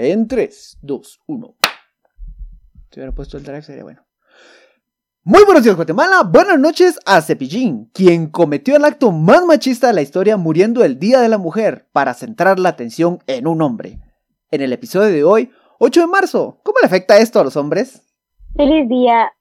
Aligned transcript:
En 0.00 0.28
3, 0.28 0.78
2, 0.80 1.20
1. 1.26 1.54
Si 2.88 3.00
hubiera 3.00 3.12
puesto 3.12 3.36
el 3.36 3.42
drag 3.42 3.64
sería 3.64 3.82
bueno. 3.82 4.06
Muy 5.24 5.42
buenos 5.44 5.64
días 5.64 5.74
Guatemala, 5.74 6.22
buenas 6.22 6.56
noches 6.60 7.00
a 7.04 7.20
Cepillín, 7.20 7.90
quien 7.92 8.28
cometió 8.30 8.76
el 8.76 8.84
acto 8.84 9.10
más 9.10 9.44
machista 9.44 9.88
de 9.88 9.94
la 9.94 10.02
historia 10.02 10.36
muriendo 10.36 10.84
el 10.84 11.00
Día 11.00 11.20
de 11.20 11.28
la 11.28 11.36
Mujer 11.36 11.88
para 11.90 12.14
centrar 12.14 12.60
la 12.60 12.68
atención 12.68 13.18
en 13.26 13.48
un 13.48 13.60
hombre. 13.60 13.98
En 14.52 14.60
el 14.60 14.72
episodio 14.72 15.08
de 15.08 15.24
hoy, 15.24 15.50
8 15.80 16.02
de 16.02 16.06
marzo, 16.06 16.60
¿cómo 16.62 16.78
le 16.80 16.86
afecta 16.86 17.18
esto 17.18 17.40
a 17.40 17.44
los 17.44 17.56
hombres? 17.56 18.00
Feliz 18.54 18.88
día 18.88 19.32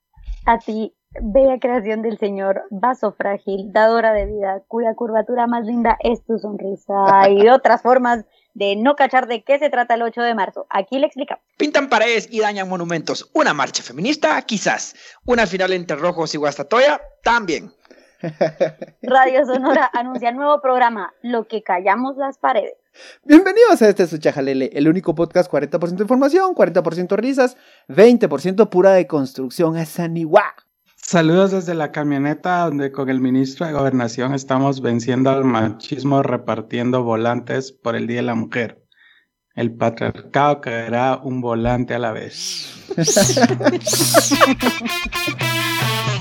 a 0.48 0.58
ti, 0.58 0.92
bella 1.22 1.60
creación 1.60 2.02
del 2.02 2.18
Señor, 2.18 2.64
vaso 2.72 3.12
frágil, 3.12 3.72
dadora 3.74 4.12
de 4.12 4.26
vida, 4.26 4.64
cuya 4.68 4.96
curvatura 4.96 5.46
más 5.46 5.68
linda 5.68 5.98
es 6.00 6.26
tu 6.26 6.40
sonrisa 6.40 7.30
y 7.30 7.48
otras 7.50 7.84
formas 7.84 8.26
de 8.58 8.76
no 8.76 8.96
cachar 8.96 9.28
de 9.28 9.44
qué 9.44 9.60
se 9.60 9.70
trata 9.70 9.94
el 9.94 10.02
8 10.02 10.20
de 10.22 10.34
marzo. 10.34 10.66
Aquí 10.70 10.98
le 10.98 11.06
explicamos. 11.06 11.44
Pintan 11.58 11.90
paredes 11.90 12.28
y 12.32 12.40
dañan 12.40 12.68
monumentos. 12.68 13.30
Una 13.34 13.54
marcha 13.54 13.84
feminista, 13.84 14.42
quizás. 14.42 14.96
Una 15.26 15.46
final 15.46 15.74
entre 15.74 15.96
rojos 15.96 16.34
y 16.34 16.38
Guastatoya, 16.38 17.00
también. 17.22 17.72
Radio 19.04 19.46
Sonora 19.46 19.92
anuncia 19.94 20.32
nuevo 20.32 20.60
programa, 20.60 21.14
Lo 21.22 21.48
que 21.48 21.62
callamos 21.62 22.18
las 22.18 22.40
paredes. 22.40 22.74
Bienvenidos 23.24 23.80
a 23.84 23.90
este 23.90 24.08
Suchajalele, 24.08 24.72
el 24.74 24.88
único 24.88 25.14
podcast 25.14 25.52
40% 25.52 26.02
información, 26.02 26.56
40% 26.56 27.16
risas, 27.16 27.58
20% 27.90 28.70
pura 28.70 28.94
de 28.94 29.06
construcción 29.06 29.78
a 29.78 29.86
Saniwa. 29.86 30.56
Saludos 31.10 31.52
desde 31.52 31.74
la 31.74 31.94
camioneta 31.94 32.66
donde 32.66 32.92
con 32.92 33.10
el 33.10 33.22
ministro 33.22 33.66
de 33.66 33.72
Gobernación 33.72 34.34
estamos 34.34 34.82
venciendo 34.82 35.30
al 35.30 35.46
machismo 35.46 36.22
repartiendo 36.22 37.02
volantes 37.02 37.72
por 37.72 37.96
el 37.96 38.08
Día 38.08 38.18
de 38.18 38.24
la 38.24 38.36
Mujer. 38.36 38.84
El 39.56 39.74
patriarcado 39.74 40.60
caerá 40.60 41.22
un 41.24 41.40
volante 41.40 41.94
a 41.94 42.00
la 42.00 42.12
vez. 42.12 42.84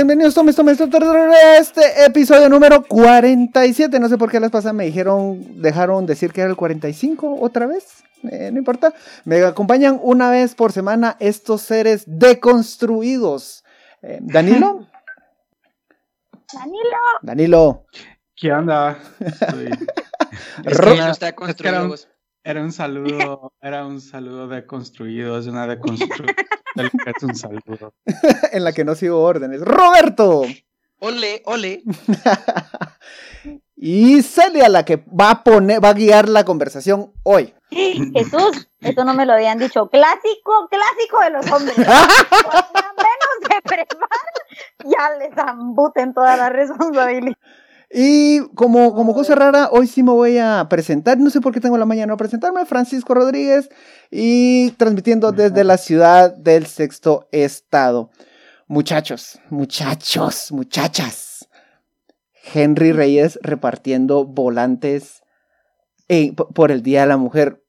bienvenidos, 0.00 0.32
tomes, 0.34 0.56
tomes, 0.56 0.80
este 1.60 2.06
episodio 2.06 2.48
número 2.48 2.82
47. 2.84 4.00
No 4.00 4.08
sé 4.08 4.16
por 4.16 4.30
qué 4.30 4.40
las 4.40 4.50
pasadas 4.50 4.74
me 4.74 4.86
dijeron, 4.86 5.60
dejaron 5.60 6.06
decir 6.06 6.32
que 6.32 6.40
era 6.40 6.48
el 6.48 6.56
45 6.56 7.36
otra 7.38 7.66
vez. 7.66 8.02
Eh, 8.22 8.50
no 8.50 8.58
importa. 8.58 8.94
Me 9.26 9.42
acompañan 9.44 10.00
una 10.02 10.30
vez 10.30 10.54
por 10.54 10.72
semana 10.72 11.16
estos 11.20 11.60
seres 11.60 12.04
deconstruidos. 12.06 13.62
Eh, 14.00 14.20
Danilo, 14.22 14.86
Danilo, 16.54 16.98
Danilo, 17.20 17.86
¿Qué 18.34 18.52
onda? 18.52 18.98
Este 20.64 20.80
Ro- 20.82 20.94
ya 20.94 21.06
no 21.06 21.12
está 21.12 21.32
construido, 21.34 21.94
Era 22.42 22.60
un- 22.60 22.66
vos. 22.68 22.72
Era 22.72 22.72
un 22.72 22.72
saludo, 22.72 23.52
era 23.60 23.86
un 23.86 24.00
saludo 24.00 24.48
deconstruido, 24.48 25.38
es 25.38 25.46
una 25.46 25.66
deconstrucción 25.66 26.26
del 26.74 26.90
que 26.90 27.10
es 27.16 27.22
un 27.22 27.34
saludo. 27.34 27.92
en 28.52 28.64
la 28.64 28.72
que 28.72 28.84
no 28.84 28.94
sigo 28.94 29.22
órdenes. 29.22 29.60
Roberto. 29.60 30.42
Ole, 31.02 31.42
ole. 31.46 31.82
Y 33.76 34.20
Celia, 34.22 34.68
la 34.68 34.84
que 34.84 34.96
va 35.08 35.30
a 35.30 35.42
poner, 35.44 35.82
va 35.82 35.88
a 35.90 35.94
guiar 35.94 36.28
la 36.28 36.44
conversación 36.44 37.12
hoy. 37.22 37.54
Jesús, 37.70 38.68
eso 38.80 39.04
no 39.04 39.14
me 39.14 39.24
lo 39.24 39.32
habían 39.32 39.58
dicho. 39.58 39.88
Clásico, 39.88 40.68
clásico 40.70 41.20
de 41.24 41.30
los 41.30 41.50
hombres. 41.50 41.74
Cuando 41.76 42.92
menos 42.98 43.34
se 43.48 43.62
preparan, 43.62 44.34
ya 44.84 45.10
les 45.18 45.38
ambuten 45.38 46.12
toda 46.12 46.36
la 46.36 46.50
responsabilidad. 46.50 47.36
Y 47.92 48.40
como, 48.54 48.94
como 48.94 49.14
cosa 49.14 49.34
rara, 49.34 49.68
hoy 49.72 49.86
sí 49.88 50.02
me 50.04 50.12
voy 50.12 50.38
a 50.38 50.66
presentar. 50.70 51.18
No 51.18 51.28
sé 51.30 51.40
por 51.40 51.52
qué 51.52 51.60
tengo 51.60 51.76
la 51.76 51.86
mañana 51.86 52.12
no 52.12 52.16
presentarme. 52.16 52.64
Francisco 52.64 53.14
Rodríguez 53.14 53.68
y 54.10 54.70
transmitiendo 54.72 55.32
desde 55.32 55.64
la 55.64 55.76
ciudad 55.76 56.32
del 56.32 56.66
sexto 56.66 57.28
estado. 57.32 58.10
Muchachos, 58.68 59.40
muchachos, 59.50 60.52
muchachas. 60.52 61.48
Henry 62.54 62.92
Reyes 62.92 63.38
repartiendo 63.42 64.24
volantes 64.24 65.22
eh, 66.08 66.32
por 66.32 66.70
el 66.70 66.82
Día 66.82 67.00
de 67.02 67.06
la 67.08 67.16
Mujer. 67.16 67.64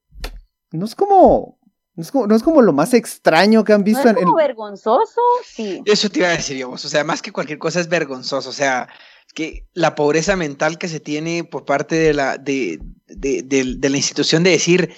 No 0.70 0.86
es 0.86 0.94
como. 0.94 1.58
No 1.94 2.02
es 2.02 2.10
como, 2.10 2.26
no 2.26 2.34
es 2.34 2.42
como 2.42 2.62
lo 2.62 2.72
más 2.72 2.94
extraño 2.94 3.64
que 3.64 3.74
han 3.74 3.80
¿No 3.80 3.84
visto 3.84 4.08
es 4.08 4.16
en, 4.16 4.24
como 4.24 4.40
en- 4.40 4.46
vergonzoso? 4.46 5.20
Sí. 5.44 5.82
Eso 5.84 6.08
te 6.08 6.20
iba 6.20 6.28
a 6.28 6.32
decir 6.32 6.56
yo, 6.56 6.70
vos. 6.70 6.82
O 6.84 6.88
sea, 6.88 7.04
más 7.04 7.20
que 7.20 7.32
cualquier 7.32 7.58
cosa 7.58 7.80
es 7.80 7.88
vergonzoso. 7.88 8.48
O 8.48 8.52
sea, 8.52 8.88
que 9.34 9.66
la 9.72 9.94
pobreza 9.94 10.36
mental 10.36 10.78
que 10.78 10.88
se 10.88 11.00
tiene 11.00 11.44
por 11.44 11.64
parte 11.64 11.94
de 11.96 12.12
la, 12.14 12.38
de, 12.38 12.80
de, 13.06 13.42
de- 13.42 13.76
de 13.76 13.90
la 13.90 13.96
institución 13.96 14.42
de 14.44 14.50
decir, 14.50 14.92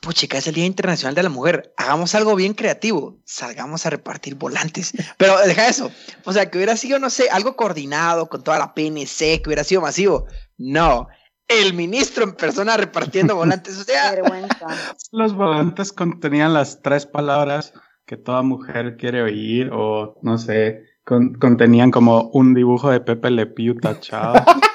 puchica, 0.00 0.38
es 0.38 0.46
el 0.46 0.54
Día 0.54 0.66
Internacional 0.66 1.14
de 1.14 1.22
la 1.22 1.28
Mujer, 1.28 1.72
hagamos 1.76 2.14
algo 2.14 2.34
bien 2.36 2.54
creativo, 2.54 3.18
salgamos 3.24 3.86
a 3.86 3.90
repartir 3.90 4.34
volantes. 4.36 4.92
Pero 5.18 5.38
deja 5.40 5.68
eso. 5.68 5.90
O 6.24 6.32
sea, 6.32 6.50
que 6.50 6.58
hubiera 6.58 6.76
sido, 6.76 6.98
no 6.98 7.10
sé, 7.10 7.30
algo 7.30 7.56
coordinado 7.56 8.28
con 8.28 8.44
toda 8.44 8.58
la 8.58 8.74
PNC, 8.74 9.40
que 9.42 9.44
hubiera 9.46 9.64
sido 9.64 9.80
masivo. 9.80 10.26
No. 10.56 11.08
El 11.48 11.72
ministro 11.72 12.24
en 12.24 12.34
persona 12.34 12.76
repartiendo 12.76 13.34
volantes. 13.36 13.78
O 13.78 13.84
sea. 13.84 14.14
Los 15.12 15.34
volantes 15.34 15.92
contenían 15.92 16.52
las 16.52 16.82
tres 16.82 17.06
palabras 17.06 17.72
que 18.04 18.16
toda 18.16 18.42
mujer 18.42 18.96
quiere 18.98 19.22
oír 19.22 19.70
o 19.72 20.18
no 20.22 20.38
sé, 20.38 20.82
con- 21.08 21.32
contenían 21.34 21.90
como 21.90 22.28
un 22.34 22.52
dibujo 22.52 22.90
de 22.90 23.00
Pepe 23.00 23.30
Le 23.30 23.46
Pew 23.46 23.74
tachado. 23.80 24.34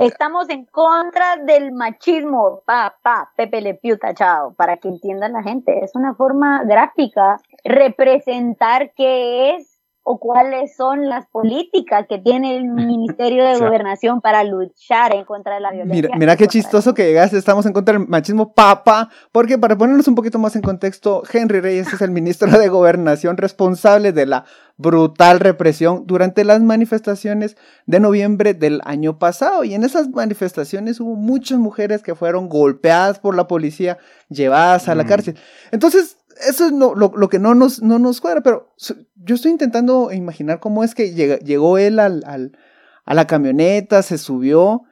Estamos 0.00 0.48
en 0.48 0.64
contra 0.64 1.36
del 1.36 1.72
machismo. 1.72 2.62
Pa, 2.66 2.96
pa, 3.02 3.30
Pepe 3.36 3.60
Le 3.60 3.74
Pew 3.74 3.98
tachado, 3.98 4.54
para 4.54 4.78
que 4.78 4.88
entiendan 4.88 5.34
la 5.34 5.42
gente. 5.42 5.84
Es 5.84 5.94
una 5.94 6.14
forma 6.14 6.64
gráfica 6.64 7.36
representar 7.64 8.92
qué 8.96 9.54
es 9.56 9.73
o 10.06 10.18
cuáles 10.18 10.76
son 10.76 11.08
las 11.08 11.26
políticas 11.26 12.06
que 12.08 12.18
tiene 12.18 12.56
el 12.56 12.64
Ministerio 12.68 13.44
de. 13.44 13.58
Gobernación 13.58 14.20
para 14.20 14.44
luchar 14.44 15.14
en 15.14 15.24
contra 15.24 15.54
de 15.54 15.60
la 15.60 15.70
violencia. 15.72 15.94
Mira, 16.02 16.16
mira 16.18 16.36
qué 16.36 16.46
chistoso 16.46 16.92
que 16.94 17.04
llegaste, 17.06 17.38
estamos 17.38 17.64
en 17.66 17.72
contra 17.72 17.96
del 17.98 18.06
machismo, 18.06 18.52
papá, 18.52 19.08
porque 19.32 19.58
para 19.58 19.76
ponernos 19.76 20.06
un 20.06 20.14
poquito 20.14 20.38
más 20.38 20.54
en 20.56 20.62
contexto, 20.62 21.22
Henry 21.32 21.60
Reyes 21.60 21.92
es 21.92 22.00
el 22.02 22.10
ministro 22.10 22.50
de 22.58 22.68
Gobernación 22.68 23.36
responsable 23.38 24.12
de 24.12 24.26
la 24.26 24.44
brutal 24.76 25.40
represión 25.40 26.02
durante 26.06 26.44
las 26.44 26.60
manifestaciones 26.60 27.56
de 27.86 28.00
noviembre 28.00 28.54
del 28.54 28.80
año 28.84 29.18
pasado. 29.18 29.64
Y 29.64 29.72
en 29.74 29.84
esas 29.84 30.08
manifestaciones 30.10 31.00
hubo 31.00 31.14
muchas 31.14 31.58
mujeres 31.58 32.02
que 32.02 32.14
fueron 32.14 32.48
golpeadas 32.48 33.18
por 33.20 33.36
la 33.36 33.46
policía, 33.46 33.98
llevadas 34.28 34.88
a 34.88 34.94
la 34.94 35.04
Mm. 35.04 35.06
cárcel. 35.06 35.38
Entonces, 35.70 36.18
eso 36.48 36.66
es 36.66 36.72
lo, 36.72 36.94
lo- 36.94 37.12
lo 37.16 37.28
que 37.28 37.38
no 37.38 37.54
nos, 37.54 37.82
no 37.82 37.98
nos 37.98 38.20
cuadra, 38.20 38.42
pero 38.42 38.74
yo 39.16 39.34
estoy 39.34 39.50
intentando 39.52 40.12
imaginar 40.12 40.60
cómo 40.60 40.84
es 40.84 40.94
que 40.94 41.14
llega- 41.14 41.38
llegó 41.38 41.78
él 41.78 41.98
al, 41.98 42.22
al- 42.26 42.56
a 43.04 43.14
la 43.14 43.26
camioneta, 43.26 44.02
se 44.02 44.18
subió. 44.18 44.82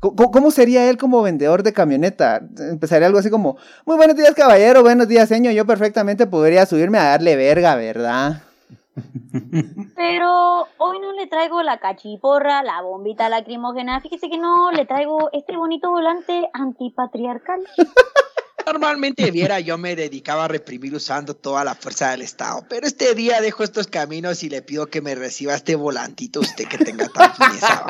Co- 0.00 0.14
¿Cómo 0.14 0.50
sería 0.50 0.88
él 0.90 0.98
como 0.98 1.22
vendedor 1.22 1.62
de 1.62 1.72
camioneta? 1.72 2.40
Empezaría 2.58 3.06
algo 3.06 3.18
así 3.18 3.30
como, 3.30 3.56
muy 3.86 3.96
buenos 3.96 4.14
días 4.16 4.34
caballero, 4.34 4.82
buenos 4.82 5.08
días 5.08 5.28
señor, 5.28 5.54
yo 5.54 5.66
perfectamente 5.66 6.26
podría 6.26 6.66
subirme 6.66 6.98
a 6.98 7.04
darle 7.04 7.34
verga, 7.36 7.74
¿verdad? 7.76 8.42
Pero 9.94 10.66
hoy 10.78 10.98
no 11.00 11.12
le 11.12 11.26
traigo 11.26 11.62
la 11.62 11.78
cachiporra, 11.78 12.62
la 12.62 12.80
bombita 12.82 13.28
lacrimógena. 13.28 14.00
Fíjese 14.00 14.28
que 14.30 14.38
no, 14.38 14.70
le 14.72 14.86
traigo 14.86 15.28
este 15.32 15.56
bonito 15.56 15.90
volante 15.90 16.48
antipatriarcal. 16.52 17.60
Normalmente 18.66 19.30
viera 19.30 19.60
yo 19.60 19.78
me 19.78 19.94
dedicaba 19.94 20.46
a 20.46 20.48
reprimir 20.48 20.92
usando 20.92 21.36
toda 21.36 21.62
la 21.62 21.76
fuerza 21.76 22.10
del 22.10 22.22
Estado, 22.22 22.66
pero 22.68 22.84
este 22.84 23.14
día 23.14 23.40
dejo 23.40 23.62
estos 23.62 23.86
caminos 23.86 24.42
y 24.42 24.48
le 24.48 24.60
pido 24.60 24.88
que 24.88 25.00
me 25.00 25.14
reciba 25.14 25.54
este 25.54 25.76
volantito 25.76 26.40
usted 26.40 26.66
que 26.66 26.78
tenga 26.78 27.08
tan 27.08 27.32
fineza. 27.32 27.84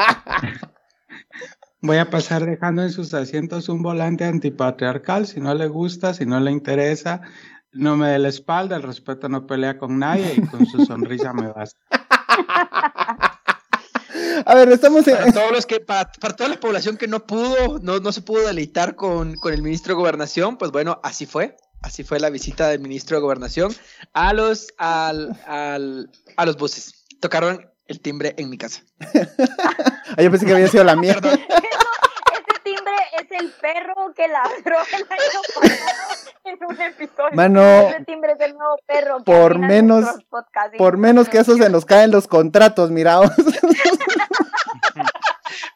Voy 1.81 1.97
a 1.97 2.11
pasar 2.11 2.45
dejando 2.45 2.83
en 2.83 2.91
sus 2.91 3.15
asientos 3.15 3.71
un 3.71 3.83
volante 3.83 4.25
antipatriarcal. 4.25 5.27
Si 5.27 5.41
no 5.41 5.55
le 5.55 5.67
gusta, 5.67 6.13
si 6.13 6.27
no 6.27 6.41
le 6.41 6.51
interesa, 6.51 7.23
no 7.73 7.97
me 7.97 8.09
dé 8.11 8.19
la 8.19 8.29
espalda. 8.29 8.77
El 8.77 8.83
respeto 8.83 9.31
no 9.31 9.47
pelea 9.47 9.79
con 9.79 9.99
nadie 9.99 10.35
y 10.37 10.41
con 10.43 10.67
su 10.67 10.85
sonrisa 10.85 11.33
me 11.33 11.49
basta. 11.49 11.81
A 14.45 14.55
ver, 14.55 14.69
estamos 14.71 15.07
en... 15.09 15.17
Para 15.17 15.33
todos 15.33 15.53
los 15.53 15.67
que, 15.67 15.81
para, 15.81 16.11
para 16.21 16.37
toda 16.37 16.51
la 16.51 16.61
población 16.61 16.97
que 16.97 17.09
no 17.09 17.27
pudo, 17.27 17.79
no, 17.81 17.99
no 18.01 18.13
se 18.13 18.21
pudo 18.23 18.47
deleitar 18.47 18.95
con, 18.97 19.35
con 19.37 19.53
el 19.55 19.63
ministro 19.63 19.95
de 19.95 19.99
Gobernación, 20.01 20.57
pues 20.59 20.71
bueno, 20.71 21.01
así 21.03 21.27
fue. 21.27 21.57
Así 21.83 22.03
fue 22.05 22.19
la 22.19 22.31
visita 22.31 22.69
del 22.69 22.81
ministro 22.81 23.17
de 23.17 23.23
Gobernación 23.23 23.73
a 24.13 24.33
los, 24.33 24.69
al, 24.79 25.39
al, 25.47 26.11
a 26.37 26.47
los 26.47 26.57
buses. 26.57 27.05
Tocaron 27.21 27.71
el 27.87 28.01
timbre 28.01 28.35
en 28.39 28.51
mi 28.51 28.59
casa. 28.59 28.83
Ah, 30.17 30.23
yo 30.23 30.31
pensé 30.31 30.47
que 30.47 30.53
había 30.55 30.69
sido 30.69 30.83
la 30.85 30.97
mía. 30.97 31.15
Perdón. 31.15 31.39
Ese 32.33 32.61
timbre 32.65 32.95
es 33.21 33.31
el 33.41 33.51
perro 33.53 34.13
que 34.17 34.27
ladró 34.27 34.77
el 34.93 35.03
año 35.03 35.41
pasado 35.55 36.15
en 36.45 36.59
un 36.69 36.81
episodio. 36.81 37.31
Mano, 37.35 37.63
Ese 37.91 38.05
timbre 38.05 38.33
es 38.33 38.41
el 38.41 38.57
nuevo 38.57 38.77
perro. 38.87 39.19
que 39.19 39.25
por 39.25 39.59
menos-. 39.59 40.09
Por 40.79 40.97
menos 40.97 41.29
que 41.29 41.39
eso 41.39 41.57
se 41.57 41.69
nos 41.71 41.85
caen 41.85 42.11
los 42.11 42.27
contratos, 42.27 42.91
miraos. 42.91 43.31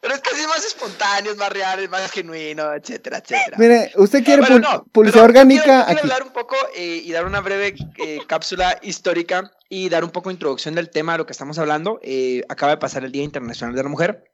Pero 0.01 0.13
es 0.15 0.21
que 0.21 0.29
así 0.31 0.39
es 0.39 0.39
más 0.51 0.65
espontáneo, 0.65 1.31
es 1.31 1.37
más 1.37 1.49
real, 1.51 1.79
es 1.79 1.89
más 1.89 2.11
genuino, 2.11 2.73
etcétera, 2.73 3.17
etcétera. 3.17 3.57
Mire, 3.57 3.91
usted 3.95 4.23
quiere 4.23 4.41
Bueno, 4.41 4.57
pul- 4.57 4.61
no, 4.61 4.83
publicidad 4.91 5.23
orgánica 5.25 5.63
Quiero, 5.63 5.85
quiero 5.85 5.91
aquí. 5.99 5.99
hablar 6.11 6.23
un 6.23 6.33
poco 6.33 6.55
eh, 6.75 7.01
y 7.03 7.11
dar 7.11 7.25
una 7.25 7.39
breve 7.41 7.75
eh, 7.97 8.19
cápsula 8.27 8.77
histórica 8.81 9.51
y 9.69 9.89
dar 9.89 10.03
un 10.03 10.11
poco 10.11 10.29
de 10.29 10.33
introducción 10.33 10.75
del 10.75 10.89
tema 10.89 11.13
de 11.13 11.17
lo 11.19 11.25
que 11.25 11.31
estamos 11.31 11.57
hablando. 11.59 11.99
Eh, 12.03 12.43
acaba 12.49 12.71
de 12.73 12.77
pasar 12.77 13.03
el 13.03 13.11
Día 13.11 13.23
Internacional 13.23 13.75
de 13.75 13.83
la 13.83 13.89
Mujer, 13.89 14.25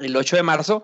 el 0.00 0.16
8 0.16 0.36
de 0.36 0.42
marzo. 0.42 0.82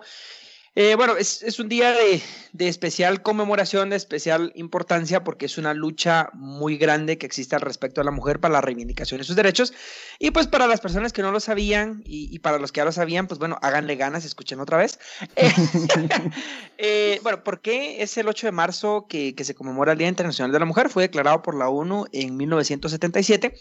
Eh, 0.75 0.95
bueno, 0.95 1.17
es, 1.17 1.59
un 1.59 1.69
día 1.69 1.91
de, 1.91 2.21
especial 2.67 3.21
conmemoración, 3.21 3.91
de 3.91 3.95
especial 3.95 4.51
importancia, 4.55 5.23
porque 5.23 5.45
es 5.45 5.59
una 5.59 5.75
lucha 5.75 6.29
muy 6.33 6.77
grande 6.77 7.19
que 7.19 7.27
existe 7.27 7.55
al 7.55 7.61
respecto 7.61 8.01
a 8.01 8.03
la 8.03 8.09
mujer 8.09 8.39
para 8.39 8.53
la 8.53 8.61
reivindicación 8.61 9.19
de 9.19 9.23
sus 9.23 9.35
derechos. 9.35 9.71
Y 10.17 10.31
pues 10.31 10.47
para 10.47 10.65
las 10.65 10.81
personas 10.81 11.13
que 11.13 11.21
no 11.21 11.31
lo 11.31 11.39
sabían 11.39 12.01
y, 12.05 12.39
para 12.39 12.57
los 12.57 12.71
que 12.71 12.79
ya 12.79 12.85
lo 12.85 12.91
sabían, 12.91 13.27
pues 13.27 13.37
bueno, 13.37 13.59
háganle 13.61 13.95
ganas, 13.95 14.25
escuchen 14.25 14.59
otra 14.59 14.77
vez. 14.77 14.99
Eh, 15.35 15.51
eh, 16.77 17.19
bueno, 17.23 17.43
¿por 17.43 17.61
qué 17.61 18.01
es 18.01 18.17
el 18.17 18.27
8 18.27 18.47
de 18.47 18.51
marzo 18.51 19.07
que 19.07 19.35
se 19.43 19.55
conmemora 19.55 19.93
el 19.93 19.97
Día 19.97 20.07
Internacional 20.07 20.51
de 20.51 20.59
la 20.59 20.65
Mujer? 20.65 20.89
Fue 20.89 21.03
declarado 21.03 21.41
por 21.41 21.55
la 21.55 21.69
ONU 21.69 22.05
en 22.11 22.37
1977. 22.37 23.55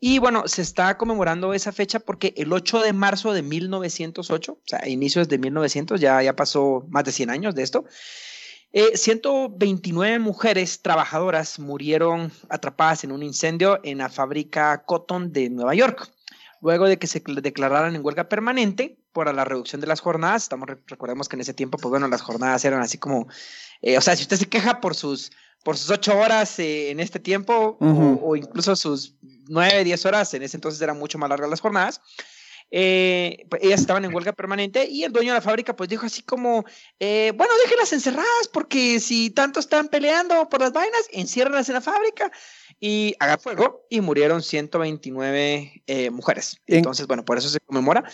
Y 0.00 0.18
bueno, 0.20 0.46
se 0.46 0.62
está 0.62 0.96
conmemorando 0.96 1.52
esa 1.54 1.72
fecha 1.72 1.98
porque 1.98 2.32
el 2.36 2.52
8 2.52 2.80
de 2.82 2.92
marzo 2.92 3.32
de 3.32 3.42
1908, 3.42 4.52
o 4.52 4.58
sea, 4.64 4.88
inicios 4.88 5.28
de 5.28 5.38
1900, 5.38 6.00
ya, 6.00 6.22
ya 6.22 6.36
pasó 6.36 6.86
más 6.88 7.04
de 7.04 7.12
100 7.12 7.30
años 7.30 7.54
de 7.54 7.62
esto, 7.64 7.84
eh, 8.72 8.96
129 8.96 10.18
mujeres 10.18 10.82
trabajadoras 10.82 11.58
murieron 11.58 12.30
atrapadas 12.48 13.02
en 13.04 13.12
un 13.12 13.22
incendio 13.22 13.80
en 13.82 13.98
la 13.98 14.08
fábrica 14.08 14.84
Cotton 14.84 15.32
de 15.32 15.50
Nueva 15.50 15.74
York. 15.74 16.10
Luego 16.60 16.86
de 16.86 16.98
que 16.98 17.06
se 17.06 17.22
cl- 17.22 17.40
declararan 17.40 17.94
en 17.96 18.04
huelga 18.04 18.28
permanente 18.28 18.98
por 19.12 19.32
la 19.34 19.44
reducción 19.44 19.80
de 19.80 19.86
las 19.86 20.00
jornadas, 20.00 20.42
estamos, 20.44 20.68
re- 20.68 20.78
recordemos 20.86 21.28
que 21.28 21.36
en 21.36 21.40
ese 21.40 21.54
tiempo, 21.54 21.78
pues 21.78 21.90
bueno, 21.90 22.08
las 22.08 22.20
jornadas 22.20 22.64
eran 22.64 22.80
así 22.82 22.98
como, 22.98 23.26
eh, 23.80 23.96
o 23.96 24.00
sea, 24.00 24.14
si 24.16 24.22
usted 24.22 24.36
se 24.36 24.48
queja 24.48 24.80
por 24.80 24.94
sus, 24.94 25.30
por 25.64 25.76
sus 25.76 25.90
ocho 25.90 26.16
horas 26.18 26.58
eh, 26.58 26.90
en 26.90 27.00
este 27.00 27.18
tiempo, 27.20 27.76
o, 27.80 28.18
o 28.22 28.36
incluso 28.36 28.74
sus 28.76 29.14
nueve, 29.48 29.84
diez 29.84 30.04
horas, 30.06 30.32
en 30.34 30.42
ese 30.42 30.56
entonces 30.56 30.80
eran 30.80 30.98
mucho 30.98 31.18
más 31.18 31.28
largas 31.28 31.50
las 31.50 31.60
jornadas, 31.60 32.00
eh, 32.70 33.46
pues 33.48 33.62
ellas 33.64 33.80
estaban 33.80 34.04
en 34.04 34.14
huelga 34.14 34.32
permanente 34.34 34.86
y 34.86 35.02
el 35.04 35.10
dueño 35.12 35.32
de 35.32 35.38
la 35.38 35.42
fábrica 35.42 35.74
pues 35.74 35.88
dijo 35.88 36.04
así 36.04 36.22
como, 36.22 36.66
eh, 37.00 37.32
bueno, 37.34 37.52
déjenlas 37.64 37.92
encerradas 37.94 38.48
porque 38.52 39.00
si 39.00 39.30
tanto 39.30 39.58
están 39.58 39.88
peleando 39.88 40.48
por 40.50 40.60
las 40.60 40.72
vainas, 40.74 41.00
enciérrenlas 41.12 41.68
en 41.70 41.74
la 41.76 41.80
fábrica 41.80 42.30
y 42.78 43.14
haga 43.20 43.38
fuego 43.38 43.86
y 43.88 44.02
murieron 44.02 44.42
129 44.42 45.82
eh, 45.86 46.10
mujeres. 46.10 46.58
En- 46.66 46.76
Entonces, 46.78 47.06
bueno, 47.06 47.24
por 47.24 47.38
eso 47.38 47.48
se 47.48 47.58
conmemora. 47.60 48.04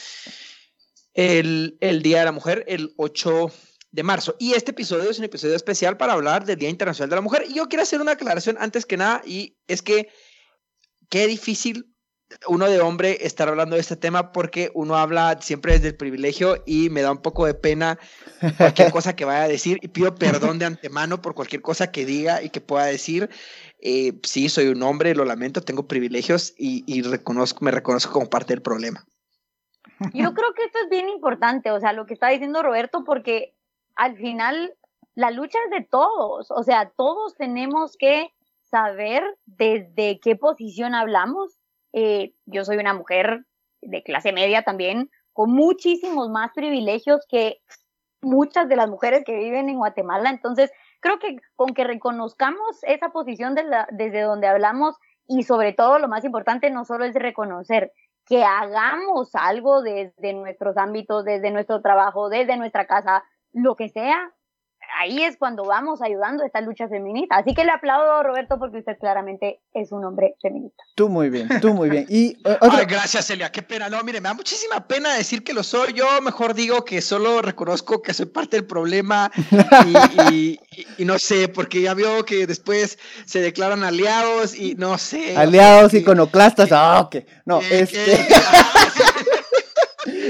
El, 1.15 1.77
el 1.81 2.03
Día 2.03 2.21
de 2.21 2.25
la 2.25 2.33
Mujer 2.33 2.65
el 2.67 2.93
8 2.97 3.51
de 3.95 4.03
marzo. 4.03 4.35
Y 4.41 4.55
este 4.55 4.73
episodio 4.73 5.09
es 5.09 5.21
un 5.21 5.25
episodio 5.25 5.55
especial 5.55 5.97
para 5.97 6.15
hablar 6.15 6.45
del 6.45 6.59
Día 6.59 6.69
Internacional 6.69 7.11
de 7.11 7.17
la 7.17 7.23
Mujer. 7.23 7.45
Y 7.49 7.55
yo 7.55 7.69
quiero 7.69 7.85
hacer 7.85 8.01
una 8.01 8.13
aclaración 8.13 8.57
antes 8.59 8.87
que 8.87 8.97
nada 8.97 9.23
y 9.25 9.57
es 9.69 9.83
que 9.83 10.09
qué 11.09 11.29
difícil 11.29 11.95
uno 12.49 12.69
de 12.69 12.81
hombre 12.81 13.19
estar 13.21 13.49
hablando 13.49 13.77
de 13.77 13.83
este 13.83 13.95
tema 13.95 14.33
porque 14.33 14.73
uno 14.75 14.97
habla 14.97 15.39
siempre 15.41 15.75
desde 15.75 15.89
el 15.89 15.97
privilegio 15.97 16.65
y 16.67 16.91
me 16.91 17.03
da 17.03 17.13
un 17.13 17.23
poco 17.23 17.47
de 17.47 17.55
pena 17.55 18.01
cualquier 18.57 18.91
cosa 18.91 19.15
que 19.15 19.25
vaya 19.25 19.45
a 19.45 19.49
decir 19.49 19.79
y 19.81 19.87
pido 19.87 20.13
perdón 20.17 20.59
de 20.59 20.65
antemano 20.65 21.23
por 21.23 21.37
cualquier 21.37 21.63
cosa 21.63 21.93
que 21.93 22.05
diga 22.05 22.43
y 22.43 22.51
que 22.51 22.61
pueda 22.61 22.87
decir. 22.87 23.31
Eh, 23.79 24.19
sí, 24.25 24.49
soy 24.49 24.67
un 24.67 24.83
hombre, 24.83 25.15
lo 25.15 25.25
lamento, 25.25 25.63
tengo 25.63 25.87
privilegios 25.87 26.53
y, 26.59 26.83
y 26.89 27.03
reconozco, 27.03 27.65
me 27.65 27.71
reconozco 27.71 28.13
como 28.13 28.29
parte 28.29 28.55
del 28.55 28.63
problema. 28.63 29.07
Yo 30.13 30.35
creo 30.35 30.53
que 30.55 30.65
esto 30.65 30.79
es 30.83 30.91
bien 30.91 31.09
importante, 31.09 31.71
o 31.71 31.79
sea, 31.79 31.93
lo 31.93 32.07
que 32.07 32.15
está 32.15 32.31
diciendo 32.31 32.61
Roberto, 32.61 33.05
porque 33.05 33.55
al 33.97 34.17
final 34.17 34.75
la 35.15 35.31
lucha 35.31 35.59
es 35.65 35.71
de 35.71 35.87
todos, 35.89 36.51
o 36.51 36.63
sea, 36.63 36.91
todos 36.97 37.37
tenemos 37.37 37.97
que 37.99 38.29
saber 38.63 39.23
desde 39.47 40.19
qué 40.21 40.35
posición 40.37 40.95
hablamos. 40.95 41.57
Eh, 41.93 42.35
yo 42.47 42.65
soy 42.65 42.79
una 42.79 42.95
mujer 42.95 43.45
de 43.81 44.03
clase 44.03 44.33
media 44.33 44.63
también, 44.63 45.11
con 45.33 45.53
muchísimos 45.53 46.29
más 46.31 46.51
privilegios 46.55 47.25
que 47.29 47.61
muchas 48.21 48.69
de 48.69 48.77
las 48.77 48.89
mujeres 48.89 49.23
que 49.25 49.37
viven 49.37 49.69
en 49.69 49.77
Guatemala, 49.77 50.31
entonces 50.31 50.73
creo 51.01 51.19
que 51.19 51.37
con 51.55 51.75
que 51.75 51.85
reconozcamos 51.85 52.83
esa 52.83 53.11
posición 53.11 53.55
desde 53.55 54.23
donde 54.23 54.49
hablamos 54.49 54.97
y 55.29 55.43
sobre 55.43 55.73
todo 55.73 55.99
lo 55.99 56.09
más 56.09 56.25
importante 56.25 56.71
no 56.71 56.85
solo 56.85 57.05
es 57.05 57.15
reconocer, 57.15 57.93
que 58.27 58.43
hagamos 58.43 59.35
algo 59.35 59.83
desde 59.83 60.33
nuestros 60.33 60.77
ámbitos, 60.77 61.25
desde 61.25 61.51
nuestro 61.51 61.83
trabajo, 61.83 62.31
desde 62.31 62.57
nuestra 62.57 62.87
casa, 62.87 63.23
lo 63.55 63.75
que 63.77 63.89
sea, 63.89 64.31
ahí 65.01 65.23
es 65.25 65.37
cuando 65.39 65.65
vamos 65.65 66.03
ayudando 66.03 66.43
a 66.43 66.47
esta 66.47 66.61
lucha 66.61 66.87
feminista. 66.89 67.37
Así 67.37 67.55
que 67.55 67.65
le 67.65 67.73
aplaudo 67.73 68.13
a 68.13 68.23
Roberto 68.23 68.59
porque 68.59 68.79
usted 68.79 68.97
claramente 69.01 69.61
es 69.73 69.91
un 69.93 70.05
hombre 70.05 70.37
feminista. 70.43 70.85
Tú 70.95 71.09
muy 71.09 71.31
bien, 71.31 71.49
tú 71.61 71.73
muy 71.75 71.89
bien. 71.89 72.07
Y 72.09 72.33
eh, 72.49 72.57
otra- 72.61 72.79
Ay, 72.81 72.87
gracias, 72.87 73.27
Celia, 73.27 73.51
qué 73.51 73.63
pena. 73.63 73.89
No, 73.89 74.03
mire, 74.05 74.21
me 74.21 74.29
da 74.29 74.35
muchísima 74.35 74.87
pena 74.87 75.15
decir 75.15 75.43
que 75.43 75.53
lo 75.55 75.63
soy. 75.65 75.95
Yo 75.95 76.05
mejor 76.23 76.55
digo 76.55 76.85
que 76.85 77.01
solo 77.01 77.41
reconozco 77.43 78.03
que 78.03 78.13
soy 78.15 78.27
parte 78.27 78.57
del 78.59 78.67
problema 78.67 79.33
y, 79.51 80.33
y- 80.33 80.61
y- 80.77 80.87
y 80.99 81.05
no 81.07 81.19
sé, 81.19 81.49
porque 81.49 81.81
ya 81.81 81.95
veo 81.95 82.25
que 82.25 82.47
después 82.47 82.99
se 83.25 83.41
declaran 83.41 83.83
aliados 83.85 84.55
y 84.55 84.75
no 84.77 84.99
sé. 84.99 85.31
o 85.31 85.33
sea, 85.33 85.41
aliados 85.41 85.91
que- 85.93 85.99
iconoclastas, 85.99 86.71
ah, 86.73 87.01
ok. 87.01 87.17
No, 87.47 87.59
que- 87.61 87.81
este. 87.81 88.05
que- 88.29 89.24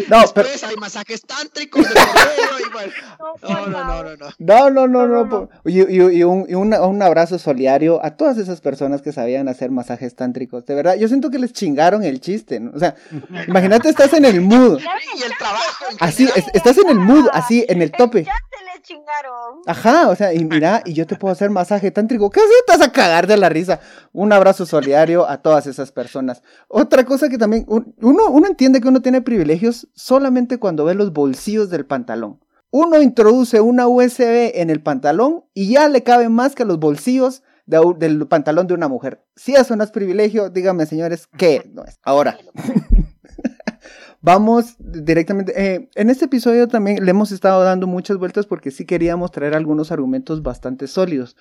No, 0.08 0.22
pero. 0.34 0.48
Después 0.48 0.64
hay 0.64 0.76
masajes 0.76 1.22
tántricos 1.22 1.82
de 1.82 1.90
y 1.94 2.72
bueno. 2.72 2.92
No, 3.42 3.66
no, 3.66 3.84
no, 3.84 4.02
no, 4.02 4.16
no. 4.16 4.26
No, 4.38 4.70
no, 4.70 4.86
no, 4.88 5.06
No, 5.06 5.24
no. 5.24 5.48
Y, 5.64 5.80
y- 5.82 6.18
y 6.18 6.22
un, 6.24 6.46
y 6.48 6.54
un 6.54 7.02
abrazo 7.02 7.38
solidario 7.38 8.04
a 8.04 8.16
todas 8.16 8.38
esas 8.38 8.60
personas 8.60 9.02
que 9.02 9.12
sabían 9.12 9.48
hacer 9.48 9.70
masajes 9.70 10.14
tántricos. 10.14 10.64
De 10.66 10.74
verdad, 10.74 10.94
yo 10.96 11.08
siento 11.08 11.30
que 11.30 11.38
les 11.38 11.52
chingaron 11.52 12.02
el 12.04 12.20
chiste. 12.20 12.60
¿no? 12.60 12.72
O 12.74 12.78
sea, 12.78 12.94
imagínate, 13.48 13.88
estás 13.88 14.12
en 14.14 14.24
el 14.24 14.40
mood. 14.40 14.78
Y 15.18 15.22
el 15.22 15.36
trabajo. 15.38 15.84
Así, 16.00 16.28
es- 16.36 16.44
estás 16.54 16.78
en 16.78 16.88
el 16.90 16.98
mood, 16.98 17.26
así, 17.32 17.64
en 17.68 17.82
el 17.82 17.90
tope. 17.92 18.24
Ya 18.24 18.32
se 18.32 18.64
les 18.64 18.82
chingaron. 18.82 19.60
Ajá, 19.66 20.08
o 20.08 20.16
sea, 20.16 20.32
y 20.32 20.44
mira, 20.44 20.82
y 20.84 20.92
yo 20.94 21.06
te 21.06 21.16
puedo 21.16 21.32
hacer 21.32 21.50
masaje 21.50 21.90
tántrico. 21.90 22.30
¿Qué 22.30 22.40
haces? 22.40 22.52
Te 22.66 22.72
vas 22.76 22.82
a 22.86 22.92
cagar 22.92 23.26
de 23.26 23.36
la 23.36 23.48
risa. 23.48 23.80
Un 24.12 24.32
abrazo 24.32 24.66
solidario 24.66 25.28
a 25.28 25.38
todas 25.38 25.66
esas 25.66 25.90
personas. 25.92 26.42
Otra 26.68 27.04
cosa 27.04 27.28
que 27.28 27.38
también, 27.38 27.64
un- 27.68 27.94
uno, 28.00 28.26
uno 28.28 28.46
entiende 28.46 28.80
que 28.80 28.88
uno 28.88 29.00
tiene 29.02 29.22
privilegios 29.22 29.83
solamente 29.94 30.58
cuando 30.58 30.84
ve 30.84 30.94
los 30.94 31.12
bolsillos 31.12 31.70
del 31.70 31.86
pantalón. 31.86 32.40
Uno 32.70 33.00
introduce 33.02 33.60
una 33.60 33.86
USB 33.86 34.52
en 34.60 34.70
el 34.70 34.82
pantalón 34.82 35.44
y 35.54 35.70
ya 35.72 35.88
le 35.88 36.02
cabe 36.02 36.28
más 36.28 36.54
que 36.54 36.64
los 36.64 36.78
bolsillos 36.78 37.42
de 37.66 37.80
del 37.98 38.26
pantalón 38.26 38.66
de 38.66 38.74
una 38.74 38.88
mujer. 38.88 39.24
Si 39.36 39.54
eso 39.54 39.74
no 39.76 39.84
es 39.84 39.90
privilegio, 39.90 40.50
díganme 40.50 40.84
señores, 40.86 41.26
¿qué 41.38 41.70
no 41.72 41.84
es? 41.84 41.98
Ahora, 42.02 42.36
Vamos 44.20 44.76
directamente. 44.78 45.52
eh, 45.56 45.90
en 45.96 46.08
este 46.08 46.24
episodio 46.24 46.66
también 46.66 47.04
le 47.04 47.10
hemos 47.10 47.30
estado 47.30 47.62
dando 47.62 47.86
muchas 47.86 48.16
vueltas 48.16 48.46
porque 48.46 48.70
sí 48.70 48.86
queríamos 48.86 49.30
traer 49.32 49.54
algunos 49.54 49.92
argumentos 49.92 50.42
bastante 50.42 50.86
sólidos. 50.86 51.36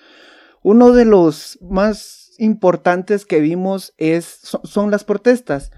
Uno 0.62 0.92
de 0.92 1.06
los 1.06 1.58
más 1.62 2.32
importantes 2.38 3.24
que 3.24 3.40
vimos 3.40 3.94
es, 3.96 4.24
so- 4.42 4.60
son 4.64 4.90
las 4.90 5.02
protestas. 5.04 5.70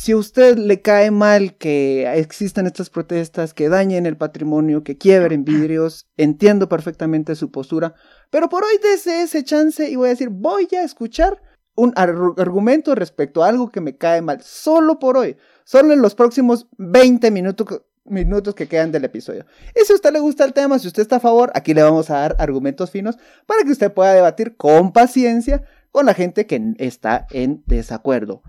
Si 0.00 0.12
a 0.12 0.16
usted 0.16 0.56
le 0.56 0.80
cae 0.80 1.10
mal 1.10 1.56
que 1.56 2.06
existan 2.20 2.68
estas 2.68 2.88
protestas, 2.88 3.52
que 3.52 3.68
dañen 3.68 4.06
el 4.06 4.16
patrimonio, 4.16 4.84
que 4.84 4.96
quiebren 4.96 5.44
vidrios, 5.44 6.06
entiendo 6.16 6.68
perfectamente 6.68 7.34
su 7.34 7.50
postura, 7.50 7.94
pero 8.30 8.48
por 8.48 8.62
hoy 8.62 8.78
desde 8.80 9.22
ese 9.22 9.42
chance 9.42 9.90
y 9.90 9.96
voy 9.96 10.06
a 10.06 10.10
decir, 10.10 10.28
voy 10.28 10.68
a 10.70 10.84
escuchar 10.84 11.42
un 11.74 11.92
ar- 11.96 12.14
argumento 12.36 12.94
respecto 12.94 13.42
a 13.42 13.48
algo 13.48 13.72
que 13.72 13.80
me 13.80 13.96
cae 13.96 14.22
mal, 14.22 14.40
solo 14.40 15.00
por 15.00 15.16
hoy, 15.16 15.36
solo 15.64 15.92
en 15.92 16.00
los 16.00 16.14
próximos 16.14 16.68
20 16.78 17.32
minutos, 17.32 17.82
minutos 18.04 18.54
que 18.54 18.68
quedan 18.68 18.92
del 18.92 19.04
episodio. 19.04 19.46
Y 19.74 19.84
si 19.84 19.92
a 19.92 19.96
usted 19.96 20.12
le 20.12 20.20
gusta 20.20 20.44
el 20.44 20.52
tema, 20.52 20.78
si 20.78 20.86
usted 20.86 21.02
está 21.02 21.16
a 21.16 21.20
favor, 21.20 21.50
aquí 21.56 21.74
le 21.74 21.82
vamos 21.82 22.08
a 22.10 22.20
dar 22.20 22.36
argumentos 22.38 22.92
finos 22.92 23.16
para 23.46 23.64
que 23.64 23.72
usted 23.72 23.92
pueda 23.92 24.14
debatir 24.14 24.56
con 24.56 24.92
paciencia 24.92 25.64
con 25.90 26.06
la 26.06 26.14
gente 26.14 26.46
que 26.46 26.74
está 26.78 27.26
en 27.32 27.64
desacuerdo. 27.66 28.42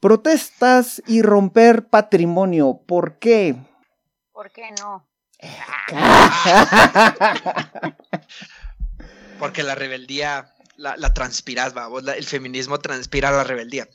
Protestas 0.00 1.02
y 1.06 1.22
romper 1.22 1.86
patrimonio, 1.88 2.80
¿por 2.86 3.18
qué? 3.18 3.56
¿Por 4.32 4.50
qué 4.50 4.70
no? 4.80 5.06
Porque 9.38 9.62
la 9.62 9.74
rebeldía 9.74 10.54
la, 10.76 10.96
la 10.96 11.12
transpiras, 11.12 11.74
vamos, 11.74 12.06
el 12.08 12.24
feminismo 12.24 12.78
transpira 12.78 13.30
la 13.30 13.44
rebeldía. 13.44 13.88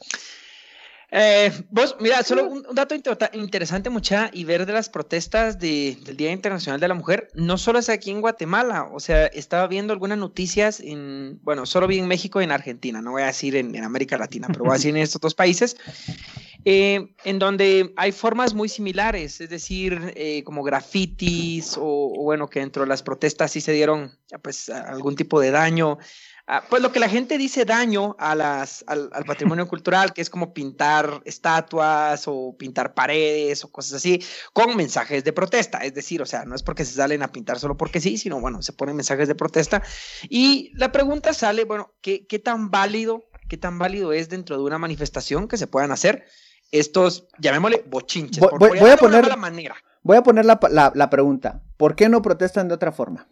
Eh, 1.17 1.49
vos, 1.69 1.95
mira, 2.01 2.21
solo 2.23 2.43
un, 2.45 2.65
un 2.67 2.75
dato 2.75 2.93
inter- 2.93 3.17
interesante, 3.31 3.89
mucha, 3.89 4.29
y 4.33 4.43
ver 4.43 4.65
de 4.65 4.73
las 4.73 4.89
protestas 4.89 5.57
de- 5.59 5.97
del 6.03 6.17
Día 6.17 6.31
Internacional 6.33 6.81
de 6.81 6.89
la 6.89 6.93
Mujer, 6.93 7.29
no 7.35 7.57
solo 7.57 7.79
es 7.79 7.87
aquí 7.87 8.11
en 8.11 8.19
Guatemala, 8.19 8.89
o 8.91 8.99
sea, 8.99 9.27
estaba 9.27 9.65
viendo 9.67 9.93
algunas 9.93 10.17
noticias 10.17 10.81
en, 10.81 11.39
bueno, 11.41 11.65
solo 11.65 11.87
vi 11.87 11.99
en 11.99 12.07
México 12.09 12.41
y 12.41 12.43
en 12.43 12.51
Argentina, 12.51 13.01
no 13.01 13.11
voy 13.11 13.21
a 13.21 13.27
decir 13.27 13.55
en, 13.55 13.73
en 13.75 13.85
América 13.85 14.17
Latina, 14.17 14.47
pero 14.51 14.65
voy 14.65 14.71
a 14.71 14.73
decir 14.73 14.89
en 14.93 15.01
estos 15.01 15.21
dos 15.21 15.35
países, 15.35 15.77
eh, 16.65 17.13
en 17.23 17.39
donde 17.39 17.93
hay 17.95 18.11
formas 18.11 18.53
muy 18.53 18.67
similares, 18.67 19.39
es 19.39 19.49
decir, 19.49 20.11
eh, 20.17 20.43
como 20.43 20.63
grafitis, 20.63 21.77
o, 21.77 21.81
o 22.13 22.23
bueno, 22.23 22.49
que 22.49 22.59
dentro 22.59 22.83
de 22.83 22.89
las 22.89 23.03
protestas 23.03 23.51
sí 23.51 23.61
se 23.61 23.71
dieron, 23.71 24.11
pues, 24.41 24.67
algún 24.69 25.15
tipo 25.15 25.39
de 25.39 25.51
daño. 25.51 25.97
Ah, 26.47 26.63
pues 26.69 26.81
lo 26.83 26.91
que 26.91 26.99
la 26.99 27.09
gente 27.09 27.39
dice 27.39 27.65
daño 27.65 28.15
a 28.19 28.35
las, 28.35 28.83
al, 28.87 29.09
al 29.13 29.25
patrimonio 29.25 29.67
cultural, 29.67 30.13
que 30.13 30.21
es 30.21 30.29
como 30.29 30.53
pintar 30.53 31.21
estatuas 31.25 32.23
o 32.27 32.55
pintar 32.57 32.93
paredes 32.93 33.63
o 33.63 33.71
cosas 33.71 33.93
así, 33.93 34.23
con 34.53 34.75
mensajes 34.77 35.23
de 35.23 35.33
protesta. 35.33 35.79
Es 35.79 35.93
decir, 35.95 36.21
o 36.21 36.25
sea, 36.25 36.45
no 36.45 36.53
es 36.55 36.61
porque 36.63 36.85
se 36.85 36.93
salen 36.93 37.23
a 37.23 37.31
pintar 37.31 37.57
solo 37.59 37.77
porque 37.77 37.99
sí, 37.99 38.17
sino 38.17 38.39
bueno, 38.39 38.61
se 38.61 38.73
ponen 38.73 38.95
mensajes 38.95 39.27
de 39.27 39.35
protesta. 39.35 39.81
Y 40.29 40.71
la 40.75 40.91
pregunta 40.91 41.33
sale, 41.33 41.63
bueno, 41.65 41.93
¿qué, 42.01 42.27
qué 42.27 42.37
tan 42.37 42.69
válido, 42.69 43.23
qué 43.49 43.57
tan 43.57 43.79
válido 43.79 44.13
es 44.13 44.29
dentro 44.29 44.55
de 44.57 44.63
una 44.63 44.77
manifestación 44.77 45.47
que 45.47 45.57
se 45.57 45.65
puedan 45.67 45.91
hacer 45.91 46.25
estos, 46.71 47.27
llamémosle 47.39 47.83
bochinches? 47.87 48.39
Voy- 48.41 48.49
por- 48.49 48.59
voy- 48.59 48.69
por 48.69 48.79
voy 48.81 48.89
a 48.91 48.97
poner- 48.97 49.21
mala 49.23 49.35
manera. 49.35 49.75
Voy 50.03 50.17
a 50.17 50.21
poner 50.21 50.45
la, 50.45 50.59
la- 50.69 50.91
la 50.93 51.09
pregunta. 51.09 51.63
¿Por 51.77 51.95
qué 51.95 52.07
no 52.09 52.21
protestan 52.21 52.67
de 52.67 52.75
otra 52.75 52.91
forma? 52.91 53.27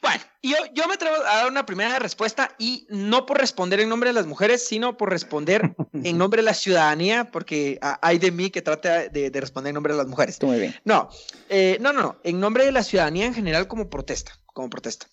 Bueno, 0.00 0.22
yo, 0.42 0.56
yo 0.74 0.86
me 0.86 0.94
atrevo 0.94 1.16
a 1.16 1.36
dar 1.36 1.50
una 1.50 1.66
primera 1.66 1.98
respuesta 1.98 2.54
y 2.58 2.86
no 2.88 3.26
por 3.26 3.38
responder 3.38 3.80
en 3.80 3.88
nombre 3.88 4.10
de 4.10 4.14
las 4.14 4.26
mujeres, 4.26 4.66
sino 4.66 4.96
por 4.96 5.10
responder 5.10 5.74
en 5.92 6.18
nombre 6.18 6.42
de 6.42 6.46
la 6.46 6.54
ciudadanía, 6.54 7.30
porque 7.30 7.78
ah, 7.82 7.98
hay 8.02 8.18
de 8.18 8.30
mí 8.30 8.50
que 8.50 8.62
trata 8.62 9.08
de, 9.08 9.30
de 9.30 9.40
responder 9.40 9.70
en 9.70 9.74
nombre 9.74 9.92
de 9.92 9.98
las 9.98 10.06
mujeres. 10.06 10.40
Muy 10.42 10.60
bien. 10.60 10.74
No, 10.84 11.08
eh, 11.48 11.78
no, 11.80 11.92
no, 11.92 12.02
no, 12.02 12.16
en 12.22 12.40
nombre 12.40 12.64
de 12.64 12.72
la 12.72 12.82
ciudadanía 12.82 13.26
en 13.26 13.34
general 13.34 13.66
como 13.66 13.90
protesta, 13.90 14.38
como 14.46 14.70
protesta. 14.70 15.06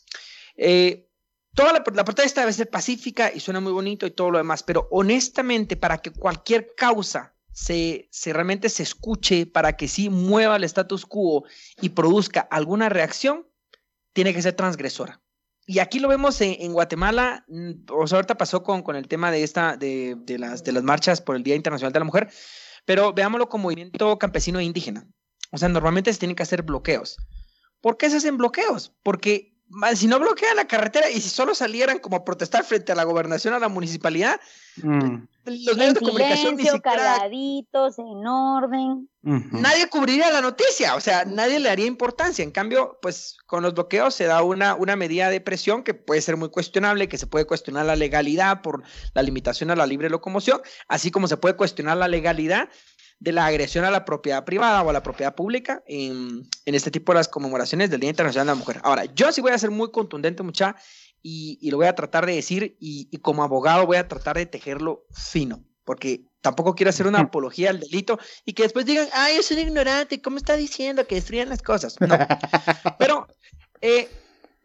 Eh, 0.57 1.09
toda 1.53 1.73
la, 1.73 1.83
la 1.93 2.05
protesta 2.05 2.41
debe 2.41 2.53
ser 2.53 2.69
pacífica 2.69 3.31
y 3.33 3.39
suena 3.39 3.59
muy 3.59 3.71
bonito 3.71 4.05
y 4.05 4.11
todo 4.11 4.31
lo 4.31 4.37
demás, 4.37 4.63
pero 4.63 4.87
honestamente 4.91 5.75
para 5.75 5.97
que 5.97 6.11
cualquier 6.11 6.75
causa 6.75 7.35
se, 7.55 8.09
se 8.11 8.33
realmente 8.33 8.69
se 8.69 8.83
escuche, 8.83 9.45
para 9.45 9.77
que 9.77 9.87
sí 9.87 10.09
mueva 10.09 10.57
el 10.57 10.65
status 10.65 11.05
quo 11.05 11.45
y 11.81 11.89
produzca 11.89 12.41
alguna 12.41 12.89
reacción, 12.89 13.47
tiene 14.15 14.34
que 14.34 14.41
ser 14.41 14.53
transgresora. 14.53 15.22
Y 15.67 15.79
aquí 15.79 16.00
lo 16.00 16.07
vemos 16.07 16.39
en, 16.39 16.72
Guatemala, 16.72 17.43
mm, 17.50 17.91
o 17.91 18.07
sea, 18.07 18.17
ahorita 18.17 18.38
pasó 18.38 18.63
con, 18.63 18.81
con 18.81 18.95
el 18.95 19.07
tema 19.07 19.29
de, 19.29 19.43
esta, 19.43 19.75
de, 19.75 20.15
de 20.17 20.39
las, 20.39 20.63
de 20.63 20.72
las 20.72 20.84
marchas 20.84 21.22
por 21.22 21.36
el 21.36 21.43
Día 21.43 21.55
Internacional 21.55 21.91
de 21.91 22.00
la 22.00 22.05
Mujer, 22.05 22.29
pero 22.86 23.13
veámoslo 23.13 23.50
como 23.50 23.63
movimiento 23.63 24.17
campesino 24.17 24.60
e 24.60 24.63
indígena. 24.63 25.05
O 25.51 25.57
sea, 25.57 25.67
normalmente 25.67 26.13
se 26.13 26.19
tienen 26.19 26.36
que 26.36 26.43
hacer 26.43 26.63
bloqueos. 26.63 27.17
¿Por 27.81 27.98
qué 27.98 28.10
se 28.10 28.17
hacen 28.17 28.38
bloqueos? 28.38 28.93
Porque 29.03 29.54
si 29.95 30.07
no 30.07 30.19
bloquean 30.19 30.55
la 30.55 30.67
carretera 30.67 31.10
y 31.10 31.19
si 31.22 31.29
solo 31.29 31.55
salieran 31.55 32.00
como 32.00 32.17
a 32.17 32.24
protestar 32.25 32.63
frente 32.63 32.91
a 32.91 32.95
la 32.95 33.03
gobernación, 33.03 33.53
a 33.53 33.60
la 33.60 33.69
municipalidad, 33.69 34.39
Mm, 34.77 35.25
los 35.45 35.77
medios 35.77 35.77
En 35.79 35.93
de 35.93 36.00
comunicación 36.01 36.55
ni 36.57 36.63
silencio, 36.63 36.74
siquiera 36.74 37.15
calladitos, 37.17 37.98
en 37.98 38.27
orden. 38.27 39.10
ujú. 39.24 39.57
nadie 39.57 39.88
cubriría 39.88 40.29
la 40.31 40.41
noticia, 40.41 40.95
o 40.95 41.00
sea, 41.00 41.24
nadie 41.24 41.60
le 41.62 41.69
daría 41.69 41.86
importancia. 41.86 42.43
En 42.43 42.51
cambio, 42.51 43.00
pues 43.01 43.38
con 43.45 43.63
los 43.63 43.74
bloqueos 43.74 44.13
se 44.13 44.25
da 44.25 44.43
una, 44.43 44.75
una 44.75 44.98
medida 44.98 45.29
de 45.29 45.39
presión 45.39 45.84
que 45.84 45.93
puede 45.93 46.19
ser 46.22 46.36
muy 46.36 46.50
cuestionable, 46.50 47.07
que 47.07 47.17
se 47.17 47.25
puede 47.25 47.45
cuestionar 47.45 47.86
la 47.86 47.95
legalidad 47.95 48.62
por 48.62 48.84
la 49.13 49.22
limitación 49.22 49.72
a 49.72 49.77
la 49.77 49.86
libre 49.86 50.10
locomoción, 50.10 50.60
así 50.89 51.10
como 51.10 51.29
se 51.29 51.38
puede 51.38 51.55
cuestionar 51.55 51.95
la 51.95 52.10
legalidad 52.10 52.67
de 53.19 53.31
la 53.31 53.45
agresión 53.45 53.86
a 53.86 53.91
la 53.91 54.05
propiedad 54.05 54.43
privada 54.45 54.84
o 54.84 54.89
a 54.89 54.93
la 54.93 55.01
propiedad 55.03 55.34
pública 55.36 55.81
en, 55.88 56.48
en 56.65 56.75
este 56.75 56.91
tipo 56.91 57.12
de 57.13 57.19
las 57.19 57.27
conmemoraciones 57.27 57.89
del 57.89 58.01
Día 58.01 58.10
Internacional 58.10 58.48
de 58.48 58.51
la 58.51 58.60
Mujer. 58.60 58.81
Ahora, 58.84 59.05
yo 59.05 59.31
sí 59.31 59.41
voy 59.41 59.51
a 59.51 59.57
ser 59.57 59.72
muy 59.72 59.89
contundente, 59.91 60.43
mucha, 60.43 60.75
y, 61.22 61.57
y 61.62 61.72
lo 61.72 61.77
voy 61.77 61.88
a 61.88 61.95
tratar 61.95 62.25
de 62.25 62.36
decir, 62.36 62.75
y, 62.79 63.07
y 63.12 63.17
como 63.17 63.43
abogado 63.43 63.86
voy 63.88 63.98
a 63.98 64.07
tratar 64.07 64.36
de 64.38 64.45
tejerlo 64.45 65.05
fino, 65.12 65.63
porque 65.86 66.25
tampoco 66.41 66.75
quiero 66.75 66.89
hacer 66.89 67.07
una 67.07 67.19
apología 67.22 67.69
al 67.72 67.79
delito 67.79 68.19
y 68.43 68.53
que 68.53 68.63
después 68.63 68.86
digan, 68.86 69.07
ay, 69.13 69.38
es 69.38 69.50
un 69.50 69.60
ignorante, 69.60 70.22
¿cómo 70.22 70.38
está 70.38 70.55
diciendo 70.55 71.07
que 71.07 71.15
destruyan 71.15 71.50
las 71.50 71.62
cosas? 71.63 71.95
No. 72.01 72.17
Pero 73.00 73.27
eh, 73.81 74.07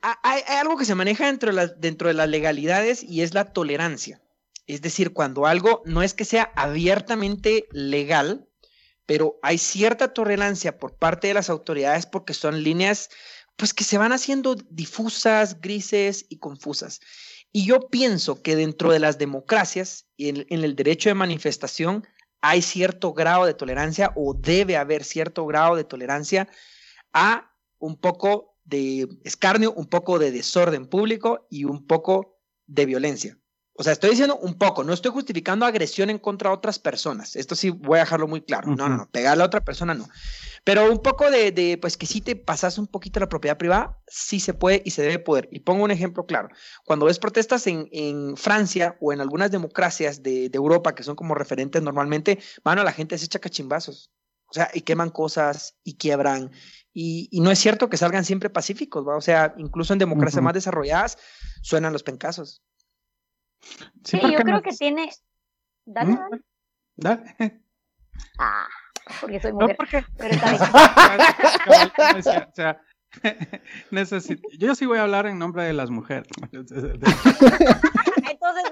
ha- 0.03 0.19
hay, 0.23 0.43
hay 0.47 0.57
algo 0.59 0.77
que 0.77 0.85
se 0.85 0.95
maneja 0.95 1.27
dentro 1.27 1.51
de, 1.51 1.57
las, 1.57 1.81
dentro 1.81 2.09
de 2.09 2.15
las 2.15 2.29
legalidades 2.29 3.03
y 3.03 3.23
es 3.23 3.33
la 3.33 3.53
tolerancia. 3.53 4.21
Es 4.67 4.83
decir, 4.83 5.13
cuando 5.13 5.47
algo 5.47 5.83
no 5.85 6.03
es 6.03 6.15
que 6.15 6.25
sea 6.25 6.53
abiertamente 6.55 7.67
legal, 7.73 8.49
pero 9.07 9.39
hay 9.43 9.59
cierta 9.59 10.13
tolerancia 10.13 10.79
por 10.79 10.97
parte 10.97 11.29
de 11.29 11.35
las 11.35 11.51
autoridades 11.51 12.07
porque 12.07 12.35
son 12.35 12.63
líneas 12.63 13.11
pues 13.57 13.75
que 13.75 13.85
se 13.85 13.99
van 13.99 14.13
haciendo 14.13 14.55
difusas, 14.55 15.61
grises 15.61 16.27
y 16.29 16.39
confusas. 16.39 17.01
Y 17.53 17.67
yo 17.67 17.89
pienso 17.89 18.41
que 18.43 18.57
dentro 18.57 18.93
de 18.93 19.01
las 19.01 19.19
democracias 19.19 20.07
y 20.17 20.29
en, 20.29 20.47
en 20.49 20.65
el 20.65 20.77
derecho 20.77 21.09
de 21.09 21.15
manifestación 21.15 22.07
hay 22.41 22.63
cierto 22.63 23.13
grado 23.13 23.45
de 23.45 23.55
tolerancia 23.55 24.13
o 24.17 24.35
debe 24.35 24.77
haber 24.77 25.05
cierto 25.05 25.45
grado 25.47 25.77
de 25.77 25.85
tolerancia 25.85 26.49
a 27.13 27.53
un 27.79 27.97
poco 27.99 28.57
de 28.65 29.09
escarnio, 29.25 29.73
un 29.73 29.87
poco 29.87 30.19
de 30.19 30.31
desorden 30.31 30.87
público 30.87 31.47
y 31.51 31.65
un 31.65 31.87
poco 31.87 32.39
de 32.67 32.87
violencia. 32.87 33.40
O 33.81 33.83
sea, 33.83 33.95
estoy 33.95 34.11
diciendo 34.11 34.37
un 34.37 34.59
poco, 34.59 34.85
no 34.85 34.93
estoy 34.93 35.11
justificando 35.11 35.65
agresión 35.65 36.11
en 36.11 36.19
contra 36.19 36.51
de 36.51 36.57
otras 36.57 36.79
personas. 36.79 37.35
Esto 37.35 37.55
sí 37.55 37.71
voy 37.71 37.97
a 37.97 38.01
dejarlo 38.01 38.29
muy 38.29 38.43
claro. 38.43 38.77
No, 38.77 38.91
no, 38.91 38.99
no, 38.99 39.09
pegarle 39.11 39.43
a 39.43 39.47
otra 39.47 39.65
persona 39.65 39.95
no. 39.95 40.07
Pero 40.65 40.93
un 40.93 40.99
poco 40.99 41.31
de, 41.31 41.51
de, 41.51 41.79
pues 41.79 41.97
que 41.97 42.05
si 42.05 42.21
te 42.21 42.37
pasas 42.37 42.77
un 42.77 42.87
poquito 42.87 43.21
la 43.21 43.31
propiedad 43.31 43.57
privada, 43.57 43.99
sí 44.07 44.39
se 44.39 44.53
puede 44.53 44.83
y 44.85 44.91
se 44.91 45.01
debe 45.01 45.19
poder. 45.19 45.49
Y 45.51 45.61
pongo 45.61 45.83
un 45.83 45.91
ejemplo 45.91 46.27
claro. 46.27 46.51
Cuando 46.85 47.07
ves 47.07 47.19
protestas 47.19 47.67
en, 47.69 47.89
en 47.91 48.37
Francia 48.37 48.99
o 49.01 49.15
en 49.15 49.23
algunas 49.23 49.51
democracias 49.51 50.23
de, 50.23 50.51
de, 50.51 50.57
Europa 50.59 50.95
que 50.95 51.03
son 51.03 51.17
como 51.17 51.35
referentes 51.35 51.83
normalmente, 51.83 52.39
mano, 52.63 52.85
la 52.85 52.93
gente 52.93 53.17
se 53.17 53.25
echa 53.25 53.39
cachimbazos. 53.39 54.11
O 54.51 54.53
sea, 54.53 54.71
y 54.75 54.83
queman 54.83 55.09
cosas 55.09 55.77
y 55.85 55.95
quiebran. 55.95 56.51
Y, 56.93 57.31
y 57.33 57.41
no 57.41 57.51
es 57.51 57.59
cierto 57.59 57.89
que 57.89 57.97
salgan 57.97 58.27
siempre 58.27 58.51
pacíficos, 58.51 59.09
¿va? 59.09 59.17
O 59.17 59.23
sea, 59.23 59.55
incluso 59.57 59.95
en 59.95 59.99
democracias 59.99 60.37
uh 60.37 60.41
-huh. 60.43 60.45
más 60.45 60.55
desarrolladas 60.55 61.17
suenan 61.63 61.95
los 61.95 62.03
pencazos. 62.03 62.63
Sí, 64.05 64.19
sí 64.19 64.21
yo 64.21 64.39
creo 64.39 64.57
no... 64.57 64.63
que 64.63 64.73
tiene. 64.73 65.11
Dale, 65.85 66.13
¿Mm? 66.13 66.41
dale. 66.97 67.63
Ah, 68.39 68.69
porque 69.21 69.41
soy 69.41 69.53
mujer. 69.53 69.71
No, 69.71 69.77
porque... 69.77 70.05
Pero 70.17 70.35
está 70.35 70.51
bien. 71.67 71.93
o 72.49 72.55
sea, 72.55 72.81
necesito... 73.91 74.49
Yo 74.59 74.75
sí 74.75 74.87
voy 74.87 74.99
a 74.99 75.03
hablar 75.03 75.27
en 75.27 75.39
nombre 75.39 75.65
de 75.65 75.73
las 75.73 75.91
mujeres. 75.91 76.29
entonces 76.53 76.95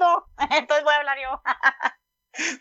no, 0.00 0.26
entonces 0.50 0.84
voy 0.84 0.94
a 0.94 0.98
hablar 0.98 1.18
yo. 1.22 1.42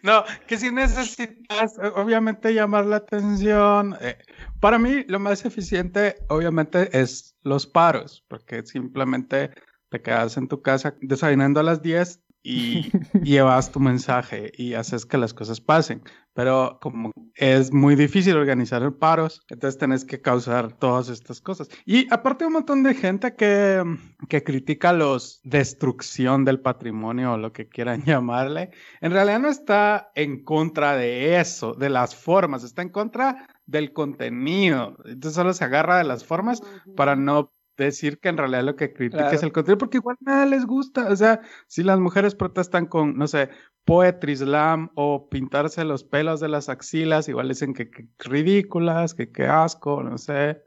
No, 0.01 0.23
que 0.47 0.57
si 0.57 0.71
necesitas, 0.71 1.77
obviamente, 1.95 2.53
llamar 2.53 2.85
la 2.85 2.95
atención. 2.97 3.95
Eh, 4.01 4.17
para 4.59 4.79
mí, 4.79 5.03
lo 5.07 5.19
más 5.19 5.45
eficiente, 5.45 6.15
obviamente, 6.29 6.99
es 6.99 7.35
los 7.43 7.67
paros, 7.67 8.25
porque 8.27 8.65
simplemente 8.65 9.51
te 9.89 10.01
quedas 10.01 10.37
en 10.37 10.47
tu 10.47 10.61
casa 10.61 10.95
desayunando 11.01 11.59
a 11.59 11.63
las 11.63 11.81
10 11.81 12.21
y 12.43 12.91
llevas 13.23 13.71
tu 13.71 13.79
mensaje 13.79 14.51
y 14.55 14.73
haces 14.73 15.05
que 15.05 15.17
las 15.17 15.33
cosas 15.33 15.59
pasen. 15.59 16.01
Pero 16.33 16.77
como 16.81 17.11
es 17.35 17.73
muy 17.73 17.95
difícil 17.95 18.37
organizar 18.37 18.89
paros, 18.97 19.41
entonces 19.49 19.79
tenés 19.79 20.05
que 20.05 20.21
causar 20.21 20.71
todas 20.71 21.09
estas 21.09 21.41
cosas. 21.41 21.67
Y 21.83 22.07
aparte 22.13 22.45
un 22.45 22.53
montón 22.53 22.83
de 22.83 22.93
gente 22.93 23.35
que, 23.35 23.83
que 24.29 24.43
critica 24.43 24.93
los 24.93 25.41
destrucción 25.43 26.45
del 26.45 26.59
patrimonio 26.59 27.33
o 27.33 27.37
lo 27.37 27.51
que 27.53 27.67
quieran 27.67 28.03
llamarle, 28.05 28.69
en 29.01 29.11
realidad 29.11 29.39
no 29.39 29.49
está 29.49 30.11
en 30.15 30.43
contra 30.43 30.95
de 30.95 31.39
eso, 31.39 31.73
de 31.73 31.89
las 31.89 32.15
formas, 32.15 32.63
está 32.63 32.81
en 32.81 32.89
contra 32.89 33.47
del 33.65 33.91
contenido. 33.91 34.95
Entonces 35.05 35.33
solo 35.33 35.53
se 35.53 35.65
agarra 35.65 35.97
de 35.97 36.03
las 36.03 36.23
formas 36.23 36.61
para 36.95 37.15
no 37.15 37.51
decir 37.85 38.19
que 38.19 38.29
en 38.29 38.37
realidad 38.37 38.63
lo 38.63 38.75
que 38.75 38.93
critica 38.93 39.23
claro. 39.23 39.35
es 39.35 39.43
el 39.43 39.51
contenido, 39.51 39.77
porque 39.77 39.97
igual 39.97 40.17
nada 40.21 40.45
les 40.45 40.65
gusta. 40.65 41.09
O 41.09 41.15
sea, 41.15 41.41
si 41.67 41.83
las 41.83 41.99
mujeres 41.99 42.35
protestan 42.35 42.85
con, 42.85 43.17
no 43.17 43.27
sé, 43.27 43.49
poetry 43.85 44.35
slam 44.35 44.91
o 44.95 45.29
pintarse 45.29 45.83
los 45.85 46.03
pelos 46.03 46.39
de 46.39 46.49
las 46.49 46.69
axilas, 46.69 47.29
igual 47.29 47.47
dicen 47.47 47.73
que, 47.73 47.89
que 47.89 48.07
ridículas, 48.19 49.13
que 49.13 49.31
qué 49.31 49.45
asco, 49.45 50.03
no 50.03 50.17
sé. 50.17 50.61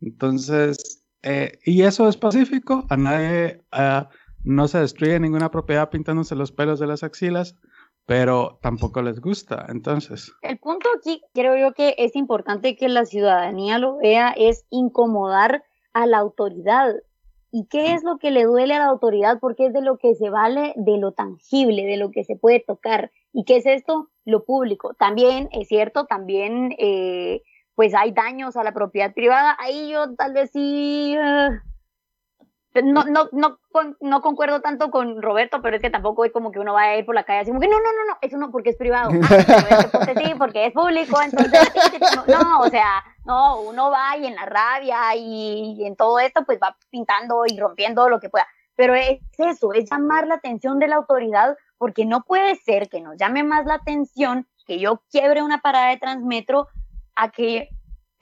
Entonces, 0.00 1.04
eh, 1.22 1.58
y 1.64 1.82
eso 1.82 2.08
es 2.08 2.16
pacífico, 2.16 2.86
a 2.88 2.96
nadie 2.96 3.62
uh, 3.72 4.04
no 4.44 4.68
se 4.68 4.78
destruye 4.78 5.18
ninguna 5.18 5.50
propiedad 5.50 5.90
pintándose 5.90 6.36
los 6.36 6.52
pelos 6.52 6.78
de 6.78 6.86
las 6.86 7.02
axilas, 7.02 7.56
pero 8.06 8.58
tampoco 8.62 9.02
les 9.02 9.20
gusta, 9.20 9.66
entonces. 9.68 10.32
El 10.42 10.58
punto 10.58 10.88
aquí, 10.96 11.20
creo 11.34 11.58
yo 11.58 11.74
que 11.74 11.94
es 11.98 12.16
importante 12.16 12.76
que 12.76 12.88
la 12.88 13.04
ciudadanía 13.04 13.78
lo 13.78 13.98
vea, 13.98 14.32
es 14.36 14.64
incomodar 14.70 15.64
a 16.02 16.06
la 16.06 16.18
autoridad. 16.18 16.94
¿Y 17.50 17.66
qué 17.66 17.94
es 17.94 18.04
lo 18.04 18.18
que 18.18 18.30
le 18.30 18.44
duele 18.44 18.74
a 18.74 18.78
la 18.78 18.86
autoridad? 18.86 19.38
Porque 19.40 19.66
es 19.66 19.72
de 19.72 19.80
lo 19.80 19.96
que 19.96 20.14
se 20.14 20.28
vale, 20.28 20.74
de 20.76 20.98
lo 20.98 21.12
tangible, 21.12 21.84
de 21.84 21.96
lo 21.96 22.10
que 22.10 22.24
se 22.24 22.36
puede 22.36 22.60
tocar. 22.60 23.10
¿Y 23.32 23.44
qué 23.44 23.56
es 23.56 23.66
esto? 23.66 24.08
lo 24.28 24.44
público. 24.44 24.94
También 24.94 25.48
es 25.52 25.68
cierto, 25.68 26.04
también 26.04 26.74
eh, 26.78 27.42
pues 27.74 27.94
hay 27.94 28.12
daños 28.12 28.56
a 28.56 28.62
la 28.62 28.72
propiedad 28.72 29.14
privada. 29.14 29.56
Ahí 29.58 29.90
yo 29.90 30.14
tal 30.14 30.34
vez 30.34 30.50
sí... 30.52 31.16
eh, 31.18 31.48
no, 32.82 33.04
no, 33.04 33.28
no, 33.32 33.58
no 34.00 34.20
concuerdo 34.22 34.60
tanto 34.60 34.90
con 34.90 35.22
Roberto, 35.22 35.60
pero 35.62 35.76
es 35.76 35.82
que 35.82 35.90
tampoco 35.90 36.24
es 36.24 36.32
como 36.32 36.50
que 36.50 36.60
uno 36.60 36.74
va 36.74 36.82
a 36.82 36.96
ir 36.96 37.06
por 37.06 37.14
la 37.14 37.24
calle 37.24 37.40
así 37.40 37.50
como 37.50 37.60
que 37.60 37.68
no, 37.68 37.78
no, 37.78 37.92
no, 37.92 38.04
no, 38.08 38.18
eso 38.20 38.36
no, 38.36 38.50
porque 38.50 38.70
es 38.70 38.76
privado. 38.76 39.10
Ah, 39.30 39.66
este 39.70 39.98
porque 39.98 40.14
sí, 40.14 40.34
porque 40.38 40.66
es 40.66 40.72
público, 40.72 41.20
entonces 41.20 41.60
no, 42.16 42.24
no, 42.26 42.60
o 42.60 42.68
sea, 42.68 43.04
no, 43.24 43.60
uno 43.60 43.90
va 43.90 44.16
y 44.16 44.26
en 44.26 44.34
la 44.34 44.46
rabia 44.46 45.14
y, 45.16 45.76
y 45.78 45.86
en 45.86 45.96
todo 45.96 46.18
esto 46.18 46.44
pues 46.44 46.58
va 46.62 46.76
pintando 46.90 47.44
y 47.46 47.58
rompiendo 47.58 48.08
lo 48.08 48.20
que 48.20 48.28
pueda. 48.28 48.46
Pero 48.74 48.94
es 48.94 49.18
eso, 49.38 49.72
es 49.72 49.90
llamar 49.90 50.26
la 50.26 50.36
atención 50.36 50.78
de 50.78 50.88
la 50.88 50.96
autoridad, 50.96 51.56
porque 51.78 52.04
no 52.04 52.22
puede 52.22 52.56
ser 52.56 52.88
que 52.88 53.00
nos 53.00 53.16
llame 53.16 53.42
más 53.42 53.66
la 53.66 53.74
atención 53.74 54.46
que 54.66 54.78
yo 54.78 55.02
quiebre 55.10 55.42
una 55.42 55.60
parada 55.60 55.88
de 55.88 55.96
Transmetro 55.96 56.68
a 57.16 57.30
que 57.30 57.70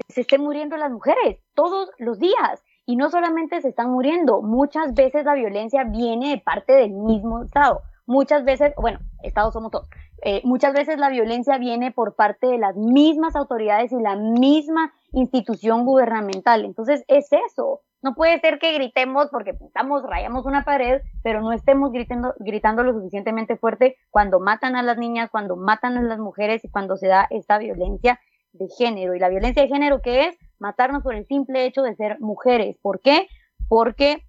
se 0.09 0.23
estén 0.23 0.43
muriendo 0.43 0.77
las 0.77 0.91
mujeres 0.91 1.39
todos 1.55 1.91
los 1.99 2.19
días. 2.19 2.63
Y 2.87 2.97
no 2.97 3.11
solamente 3.11 3.61
se 3.61 3.69
están 3.69 3.91
muriendo, 3.91 4.43
muchas 4.43 4.95
veces 4.95 5.25
la 5.25 5.35
violencia 5.35 5.85
viene 5.85 6.31
de 6.31 6.39
parte 6.39 6.73
del 6.73 6.93
mismo 6.93 7.43
Estado. 7.43 7.83
Muchas 8.07 8.45
veces, 8.45 8.73
bueno, 8.77 9.01
Estados 9.23 9.53
somos 9.53 9.73
todos, 9.73 9.89
eh, 10.23 10.41
muchas 10.45 10.73
veces 10.73 10.99
la 10.99 11.11
violencia 11.11 11.59
viene 11.59 11.91
por 11.91 12.15
parte 12.15 12.47
de 12.47 12.59
las 12.59 12.77
mismas 12.77 13.37
autoridades 13.37 13.93
y 13.93 14.01
la 14.01 14.17
misma 14.17 14.93
institución 15.13 15.85
gubernamental. 15.85 16.65
Entonces 16.65 17.05
es 17.09 17.29
eso. 17.33 17.83
No 18.03 18.15
puede 18.15 18.39
ser 18.41 18.59
que 18.59 18.73
gritemos 18.73 19.29
porque 19.33 19.55
pintamos, 19.55 20.05
rayamos 20.05 20.47
una 20.47 20.65
pared, 20.65 21.03
pero 21.23 21.41
no 21.41 21.53
estemos 21.53 21.91
gritando, 21.91 22.35
gritando 22.39 22.85
lo 22.85 22.93
suficientemente 22.93 23.57
fuerte 23.57 23.97
cuando 24.11 24.39
matan 24.39 24.77
a 24.77 24.83
las 24.83 24.97
niñas, 24.97 25.31
cuando 25.31 25.57
matan 25.57 25.97
a 25.97 26.03
las 26.03 26.19
mujeres 26.19 26.65
y 26.65 26.69
cuando 26.69 26.97
se 26.97 27.09
da 27.09 27.27
esta 27.31 27.59
violencia 27.59 28.21
de 28.53 28.69
género. 28.69 29.15
Y 29.15 29.19
la 29.19 29.29
violencia 29.29 29.63
de 29.63 29.69
género, 29.69 30.03
¿qué 30.03 30.27
es? 30.27 30.39
Matarnos 30.59 31.03
por 31.03 31.15
el 31.15 31.27
simple 31.27 31.65
hecho 31.67 31.83
de 31.83 31.95
ser 31.95 32.21
mujeres. 32.21 32.77
¿Por 32.81 33.01
qué? 33.01 33.29
Porque 33.69 34.23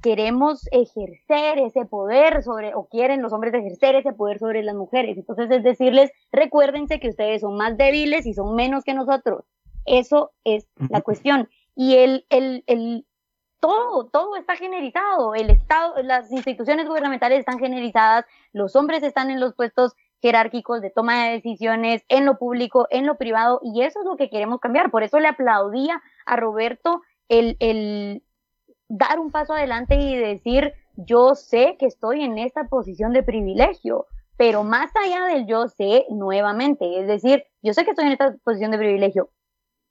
queremos 0.00 0.66
ejercer 0.72 1.58
ese 1.58 1.84
poder 1.84 2.42
sobre, 2.42 2.74
o 2.74 2.86
quieren 2.86 3.22
los 3.22 3.32
hombres 3.32 3.54
ejercer 3.54 3.96
ese 3.96 4.12
poder 4.12 4.38
sobre 4.38 4.62
las 4.62 4.74
mujeres. 4.74 5.16
Entonces 5.18 5.50
es 5.50 5.62
decirles, 5.62 6.10
recuérdense 6.32 7.00
que 7.00 7.08
ustedes 7.08 7.42
son 7.42 7.56
más 7.56 7.76
débiles 7.76 8.26
y 8.26 8.34
son 8.34 8.54
menos 8.54 8.84
que 8.84 8.94
nosotros. 8.94 9.44
Eso 9.84 10.32
es 10.44 10.68
la 10.88 11.00
cuestión. 11.02 11.48
Y 11.74 11.96
el, 11.96 12.26
el, 12.30 12.64
el, 12.66 13.06
todo, 13.60 14.06
todo 14.06 14.36
está 14.36 14.56
generizado. 14.56 15.34
El 15.34 15.50
Estado, 15.50 16.02
las 16.02 16.30
instituciones 16.32 16.88
gubernamentales 16.88 17.40
están 17.40 17.58
generizadas, 17.58 18.24
los 18.52 18.74
hombres 18.76 19.02
están 19.02 19.30
en 19.30 19.40
los 19.40 19.54
puestos 19.54 19.94
jerárquicos 20.20 20.80
de 20.80 20.90
toma 20.90 21.24
de 21.24 21.32
decisiones 21.32 22.02
en 22.08 22.26
lo 22.26 22.38
público, 22.38 22.86
en 22.90 23.06
lo 23.06 23.16
privado, 23.16 23.60
y 23.62 23.82
eso 23.82 24.00
es 24.00 24.06
lo 24.06 24.16
que 24.16 24.30
queremos 24.30 24.60
cambiar. 24.60 24.90
Por 24.90 25.02
eso 25.02 25.18
le 25.18 25.28
aplaudía 25.28 26.02
a 26.26 26.36
Roberto 26.36 27.02
el, 27.28 27.56
el 27.60 28.22
dar 28.88 29.18
un 29.18 29.30
paso 29.30 29.54
adelante 29.54 29.94
y 29.94 30.16
decir, 30.16 30.74
yo 30.96 31.34
sé 31.34 31.76
que 31.78 31.86
estoy 31.86 32.22
en 32.22 32.38
esta 32.38 32.64
posición 32.64 33.12
de 33.12 33.22
privilegio, 33.22 34.06
pero 34.36 34.64
más 34.64 34.90
allá 34.96 35.26
del 35.26 35.46
yo 35.46 35.68
sé, 35.68 36.06
nuevamente, 36.10 37.00
es 37.00 37.06
decir, 37.06 37.44
yo 37.62 37.72
sé 37.72 37.84
que 37.84 37.90
estoy 37.90 38.06
en 38.06 38.12
esta 38.12 38.34
posición 38.42 38.70
de 38.70 38.78
privilegio. 38.78 39.30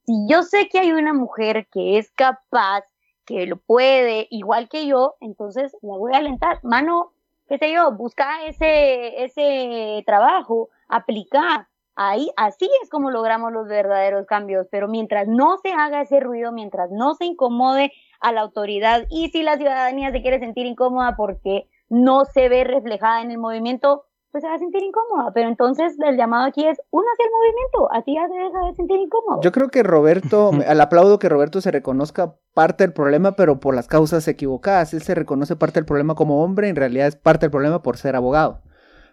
Si 0.05 0.13
yo 0.27 0.43
sé 0.43 0.69
que 0.69 0.79
hay 0.79 0.91
una 0.91 1.13
mujer 1.13 1.67
que 1.71 1.97
es 1.97 2.11
capaz, 2.11 2.83
que 3.25 3.45
lo 3.45 3.57
puede, 3.57 4.27
igual 4.31 4.67
que 4.67 4.87
yo, 4.87 5.15
entonces 5.19 5.71
la 5.83 5.95
voy 5.95 6.13
a 6.13 6.17
alentar. 6.17 6.59
Mano, 6.63 7.13
qué 7.49 7.57
sé 7.57 7.73
yo, 7.73 7.91
busca 7.91 8.45
ese, 8.45 9.23
ese 9.23 10.03
trabajo, 10.05 10.69
aplicar. 10.87 11.67
Ahí, 11.95 12.29
así 12.37 12.69
es 12.81 12.89
como 12.89 13.11
logramos 13.11 13.51
los 13.51 13.67
verdaderos 13.67 14.25
cambios, 14.25 14.67
pero 14.71 14.87
mientras 14.87 15.27
no 15.27 15.57
se 15.57 15.73
haga 15.73 16.01
ese 16.01 16.21
ruido, 16.21 16.53
mientras 16.53 16.89
no 16.91 17.13
se 17.15 17.25
incomode 17.25 17.91
a 18.21 18.31
la 18.31 18.41
autoridad 18.41 19.03
y 19.09 19.29
si 19.31 19.43
la 19.43 19.57
ciudadanía 19.57 20.11
se 20.11 20.21
quiere 20.21 20.39
sentir 20.39 20.65
incómoda 20.65 21.15
porque 21.17 21.67
no 21.89 22.23
se 22.23 22.47
ve 22.47 22.63
reflejada 22.63 23.21
en 23.21 23.31
el 23.31 23.37
movimiento, 23.37 24.05
pues 24.31 24.43
se 24.43 24.47
va 24.47 24.55
a 24.55 24.59
sentir 24.59 24.83
incómoda. 24.83 25.31
Pero 25.33 25.49
entonces 25.49 25.95
el 25.99 26.17
llamado 26.17 26.45
aquí 26.45 26.65
es 26.65 26.79
únase 26.91 27.23
al 27.23 27.29
movimiento, 27.31 27.91
así 27.91 28.13
ya 28.13 28.27
se 28.27 28.33
deja 28.33 28.65
de 28.67 28.75
sentir 28.75 28.99
incómodo. 28.99 29.41
Yo 29.41 29.51
creo 29.51 29.69
que 29.69 29.83
Roberto, 29.83 30.51
al 30.67 30.81
aplaudo 30.81 31.19
que 31.19 31.29
Roberto 31.29 31.61
se 31.61 31.71
reconozca 31.71 32.35
parte 32.53 32.83
del 32.83 32.93
problema, 32.93 33.35
pero 33.35 33.59
por 33.59 33.75
las 33.75 33.87
causas 33.87 34.27
equivocadas. 34.27 34.93
Él 34.93 35.01
se 35.01 35.15
reconoce 35.15 35.55
parte 35.55 35.79
del 35.79 35.85
problema 35.85 36.15
como 36.15 36.43
hombre, 36.43 36.69
en 36.69 36.75
realidad 36.75 37.07
es 37.07 37.15
parte 37.15 37.45
del 37.45 37.51
problema 37.51 37.81
por 37.81 37.97
ser 37.97 38.15
abogado. 38.15 38.61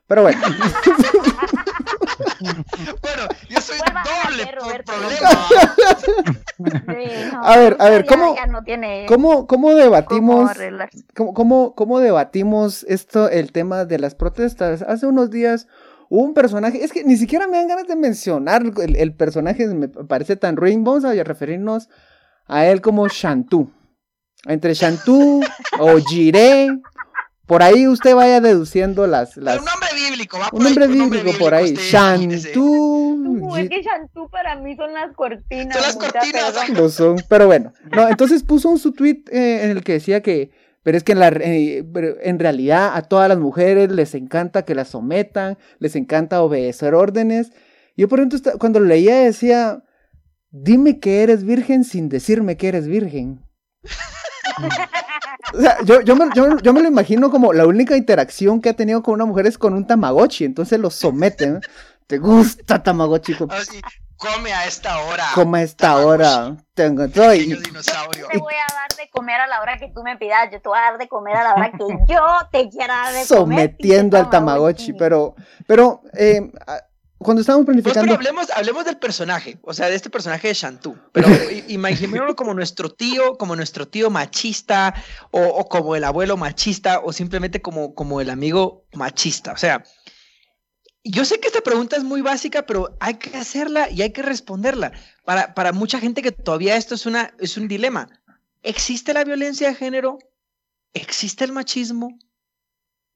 Pero 0.07 0.23
bueno. 0.23 0.41
Bueno, 3.03 3.23
yo 3.49 3.61
soy 3.61 3.79
Vuelva 3.79 4.03
a 4.03 4.29
doble 4.31 4.47
pro- 4.47 4.61
Roberto. 4.63 4.93
problema. 4.93 5.47
Sí, 6.59 7.31
no, 7.33 7.45
A 7.45 7.57
ver, 7.59 7.77
a 7.79 7.89
ver, 7.91 8.07
¿cómo- 8.07 8.35
ya 8.35 8.47
no 8.47 8.63
tiene 8.63 9.05
¿Cómo, 9.07 9.47
debatimos? 9.75 10.51
¿Cómo, 11.15 11.35
cómo, 11.35 11.75
cómo 11.75 11.99
debatimos 12.01 12.85
esto, 12.89 13.29
el 13.29 13.53
tema 13.53 13.85
de 13.85 13.99
las 13.99 14.15
protestas? 14.15 14.83
Hace 14.83 15.07
unos 15.07 15.31
días 15.31 15.67
hubo 16.09 16.23
un 16.23 16.35
personaje, 16.35 16.83
es 16.83 16.93
que 16.93 17.05
ni 17.05 17.17
siquiera 17.17 17.47
me 17.47 17.59
dan 17.59 17.69
ganas 17.69 17.87
de 17.87 17.97
mencionar 17.97 18.63
el, 18.63 18.97
el 18.97 19.15
personaje, 19.15 19.67
me 19.67 19.89
parece 19.89 20.37
tan 20.37 20.57
ruin. 20.57 20.83
Vamos 20.85 21.05
a 21.05 21.13
referirnos 21.13 21.89
a 22.47 22.67
él 22.67 22.81
como 22.81 23.07
Shantu. 23.09 23.71
Entre 24.47 24.73
Shantu 24.75 25.41
o 25.81 25.99
Jiré, 25.99 26.69
por 27.47 27.63
ahí 27.63 27.87
usted 27.87 28.15
vaya 28.15 28.41
deduciendo 28.41 29.07
las. 29.07 29.37
las 29.37 29.59
Un 29.59 29.65
nombre 29.65 29.89
bíblico, 29.95 30.39
va 30.39 30.49
por 30.49 30.61
un 30.61 30.67
ahí, 30.67 30.75
nombre 30.75 30.87
bíblico 30.89 31.39
por 31.39 31.55
ahí. 31.55 31.73
usted 31.73 31.89
imagínese. 31.91 32.49
Shantu. 32.53 33.17
Uh, 33.27 33.57
es 33.57 33.69
que 33.69 33.83
Shantú 33.83 34.29
para 34.29 34.57
mí 34.57 34.75
son 34.77 34.93
las 34.93 35.15
cortinas. 35.15 35.77
Son 35.77 35.83
las 35.83 35.97
cortinas. 35.97 36.69
Lo 36.71 36.89
son, 36.89 37.17
pero 37.29 37.47
bueno. 37.47 37.73
No, 37.95 38.09
entonces 38.09 38.43
puso 38.43 38.69
un 38.69 38.79
su 38.79 38.93
tweet 38.93 39.23
eh, 39.31 39.61
en 39.63 39.71
el 39.71 39.85
que 39.85 39.93
decía 39.95 40.23
que, 40.23 40.51
pero 40.83 40.99
es 40.99 41.05
que 41.05 41.13
en, 41.13 41.21
la, 41.21 41.29
eh, 41.29 41.85
en 42.23 42.39
realidad 42.41 42.93
a 42.95 43.03
todas 43.03 43.29
las 43.29 43.39
mujeres 43.39 43.93
les 43.93 44.15
encanta 44.15 44.65
que 44.65 44.75
las 44.75 44.89
sometan, 44.89 45.57
les 45.79 45.95
encanta 45.95 46.43
obedecer 46.43 46.95
órdenes. 46.95 47.53
Yo 47.97 48.09
por 48.09 48.19
ejemplo 48.19 48.41
cuando 48.59 48.81
lo 48.81 48.87
leía 48.87 49.19
decía, 49.19 49.85
dime 50.51 50.99
que 50.99 51.23
eres 51.23 51.45
virgen 51.45 51.85
sin 51.85 52.09
decirme 52.09 52.57
que 52.57 52.69
eres 52.69 52.89
virgen. 52.89 53.41
O 55.55 55.61
sea, 55.61 55.77
yo, 55.85 56.01
yo, 56.01 56.17
me, 56.17 56.27
yo- 56.35 56.59
yo 56.59 56.73
me 56.73 56.81
lo 56.83 56.89
imagino 56.89 57.31
como 57.31 57.53
la 57.53 57.67
única 57.67 57.97
interacción 57.97 58.61
que 58.61 58.71
ha 58.71 58.75
tenido 58.75 59.03
con 59.03 59.15
una 59.15 59.25
mujer 59.25 59.47
es 59.47 59.59
con 59.59 59.75
un 59.75 59.87
Tamagotchi, 59.87 60.45
entonces 60.45 60.79
lo 60.81 60.91
someten. 60.91 61.61
¿Te 62.07 62.19
gusta 62.19 62.83
Tamagotchi? 62.83 63.37
Así, 63.49 63.81
come 64.17 64.53
a 64.53 64.65
esta 64.67 64.99
hora. 65.03 65.27
Como 65.35 65.57
a 65.57 65.63
esta 65.63 65.89
Tamagotchi, 65.89 66.23
hora. 66.23 66.57
Tengo. 66.75 67.09
Te 67.09 67.19
voy 68.39 68.55
a 68.55 68.75
dar 68.75 68.97
de 68.97 69.11
comer 69.11 69.41
a 69.41 69.47
la 69.47 69.61
hora 69.61 69.77
que 69.79 69.89
tú 69.95 70.03
me 70.03 70.17
pidas, 70.17 70.51
yo 70.53 70.61
te 70.61 70.69
voy 70.69 70.79
a 70.79 70.83
dar 70.83 70.99
de 70.99 71.09
comer 71.09 71.37
a 71.37 71.43
la 71.45 71.55
hora 71.55 71.73
que 71.73 71.85
yo 72.09 72.23
te 72.53 72.69
quiera 72.69 72.95
dar 72.95 73.13
de 73.15 73.27
comer. 73.27 73.27
sometiendo 73.27 74.17
al 74.19 74.31
Tamagotchi, 74.31 74.93
pero, 74.93 75.35
pero 75.67 76.03
eh, 76.13 76.51
cuando 77.19 77.41
estábamos 77.41 77.65
Pues, 77.65 77.77
pero 77.77 77.95
planificando, 77.95 78.15
hablemos, 78.15 78.51
hablemos 78.51 78.85
del 78.85 78.99
personaje, 78.99 79.59
o 79.63 79.73
sea, 79.73 79.89
de 79.89 79.97
este 79.97 80.11
personaje 80.11 80.49
de 80.49 80.55
Shantu. 80.55 80.97
Pero 81.13 81.29
imaginémoslo 81.69 82.37
como 82.37 82.53
nuestro 82.53 82.91
tío, 82.91 83.37
como 83.39 83.57
nuestro 83.57 83.89
tío 83.89 84.11
machista, 84.11 84.95
o, 85.31 85.41
o 85.41 85.69
como 85.69 85.97
el 85.97 86.05
abuelo 86.05 86.37
machista, 86.37 87.01
o 87.01 87.13
simplemente 87.13 87.63
como, 87.63 87.95
como 87.95 88.21
el 88.21 88.29
amigo 88.29 88.85
machista. 88.93 89.53
O 89.53 89.57
sea, 89.57 89.83
yo 91.05 91.25
sé 91.25 91.41
que 91.41 91.47
esta 91.47 91.63
pregunta 91.63 91.97
es 91.97 92.05
muy 92.05 92.21
básica, 92.21 92.67
pero 92.67 92.97
hay 93.01 93.15
que 93.15 93.37
hacerla 93.37 93.89
y 93.91 94.03
hay 94.03 94.13
que 94.13 94.23
responderla. 94.23 94.93
Para, 95.25 95.55
para 95.55 95.73
mucha 95.73 96.01
gente 96.01 96.21
que 96.21 96.33
todavía 96.33 96.77
esto 96.77 96.95
es, 96.95 97.07
una, 97.07 97.33
es 97.39 97.57
un 97.57 97.69
dilema. 97.69 98.09
¿Existe 98.63 99.15
la 99.15 99.25
violencia 99.25 99.69
de 99.69 99.75
género? 99.75 100.19
¿Existe 100.93 101.45
el 101.45 101.53
machismo? 101.53 102.19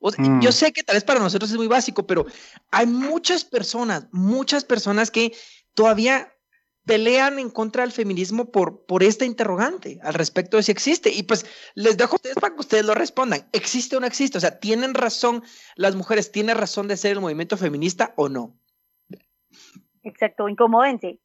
O 0.01 0.11
sea, 0.11 0.25
Mm. 0.25 0.41
Yo 0.41 0.51
sé 0.53 0.73
que 0.73 0.83
tal 0.83 0.97
vez 0.97 1.05
para 1.05 1.21
nosotros 1.21 1.51
es 1.51 1.57
muy 1.57 1.69
básico, 1.69 2.07
pero 2.07 2.27
hay 2.71 2.87
muchas 2.87 3.45
personas, 3.45 4.07
muchas 4.13 4.65
personas 4.65 5.11
que 5.11 5.33
todavía 5.75 6.33
pelean 6.87 7.39
en 7.39 7.51
contra 7.51 7.83
del 7.83 7.93
feminismo 7.93 8.51
por, 8.51 8.85
por 8.87 9.03
esta 9.03 9.25
interrogante 9.27 10.01
al 10.03 10.15
respecto 10.15 10.57
de 10.57 10.63
si 10.63 10.73
existe. 10.73 11.13
Y 11.13 11.23
pues 11.25 11.45
les 11.75 11.97
dejo 11.99 12.13
a 12.13 12.17
ustedes 12.17 12.37
para 12.37 12.55
que 12.55 12.61
ustedes 12.61 12.85
lo 12.87 12.95
respondan. 12.95 13.47
¿Existe 13.53 13.97
o 13.97 14.01
no 14.01 14.07
existe? 14.07 14.39
O 14.39 14.41
sea, 14.41 14.59
¿tienen 14.59 14.95
razón 14.95 15.45
las 15.77 15.95
mujeres? 15.95 16.33
¿Tienen 16.33 16.57
razón 16.57 16.89
de 16.89 16.97
ser 16.97 17.13
el 17.13 17.21
movimiento 17.21 17.57
feminista 17.59 18.15
o 18.17 18.29
no? 18.31 18.57
Exacto, 20.03 20.49
incomódense. 20.49 21.21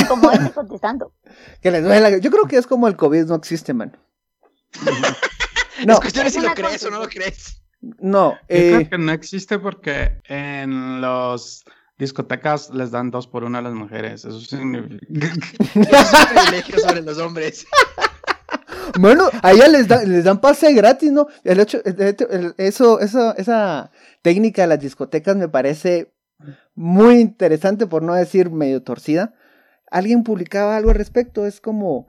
Incomódense 0.00 0.52
contestando. 0.52 1.12
que 1.60 1.70
les 1.72 1.82
duele 1.82 2.00
la- 2.00 2.18
Yo 2.18 2.30
creo 2.30 2.44
que 2.46 2.56
es 2.56 2.66
como 2.68 2.86
el 2.86 2.96
COVID 2.96 3.24
no 3.24 3.34
existe, 3.34 3.74
man. 3.74 3.96
No, 5.86 5.94
es 5.94 6.00
cuestión 6.00 6.24
de 6.24 6.28
es 6.28 6.34
si 6.34 6.40
lo 6.40 6.46
una 6.46 6.54
crees 6.54 6.84
o 6.84 6.90
no 6.90 6.98
lo 7.00 7.08
crees. 7.08 7.62
no. 8.00 8.32
Yo 8.32 8.38
eh, 8.48 8.70
creo 8.76 8.90
que 8.90 8.98
no 8.98 9.12
existe 9.12 9.58
porque 9.58 10.20
en 10.28 11.00
los 11.00 11.64
discotecas 11.98 12.70
les 12.70 12.90
dan 12.90 13.10
dos 13.10 13.26
por 13.26 13.44
uno 13.44 13.58
a 13.58 13.62
las 13.62 13.72
mujeres. 13.74 14.24
Eso 14.24 14.40
significa... 14.40 14.98
Es 15.74 16.12
un 16.12 16.26
privilegio 16.34 16.78
sobre 16.80 17.02
los 17.02 17.18
hombres. 17.18 17.66
Bueno, 18.98 19.24
a 19.42 19.52
ella 19.52 19.68
les, 19.68 19.86
da- 19.86 20.02
les 20.02 20.24
dan 20.24 20.40
pase 20.40 20.72
gratis, 20.72 21.12
¿no? 21.12 21.26
El 21.44 21.60
hecho, 21.60 21.78
el 21.84 22.00
hecho- 22.00 22.28
el- 22.30 22.54
eso, 22.56 23.00
eso, 23.00 23.36
esa 23.36 23.90
técnica 24.22 24.62
de 24.62 24.68
las 24.68 24.80
discotecas 24.80 25.36
me 25.36 25.48
parece 25.48 26.14
muy 26.74 27.20
interesante, 27.20 27.86
por 27.86 28.02
no 28.02 28.14
decir 28.14 28.50
medio 28.50 28.82
torcida. 28.82 29.34
Alguien 29.90 30.24
publicaba 30.24 30.76
algo 30.76 30.88
al 30.90 30.96
respecto, 30.96 31.46
es 31.46 31.60
como, 31.60 32.08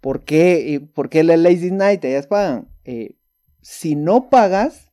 ¿por 0.00 0.24
qué, 0.24 0.88
¿por 0.94 1.08
qué 1.10 1.24
la 1.24 1.36
Lazy 1.36 1.72
Night 1.72 2.04
ellas 2.04 2.28
pagan? 2.28 2.68
Eh, 2.84 3.16
si 3.60 3.94
no 3.96 4.30
pagas, 4.30 4.90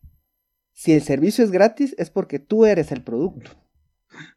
si 0.74 0.94
el 0.94 1.02
servicio 1.02 1.44
es 1.44 1.52
gratis, 1.52 1.96
es 1.98 2.10
porque 2.10 2.40
tú 2.40 2.66
eres 2.66 2.92
el 2.92 3.04
producto. 3.04 3.52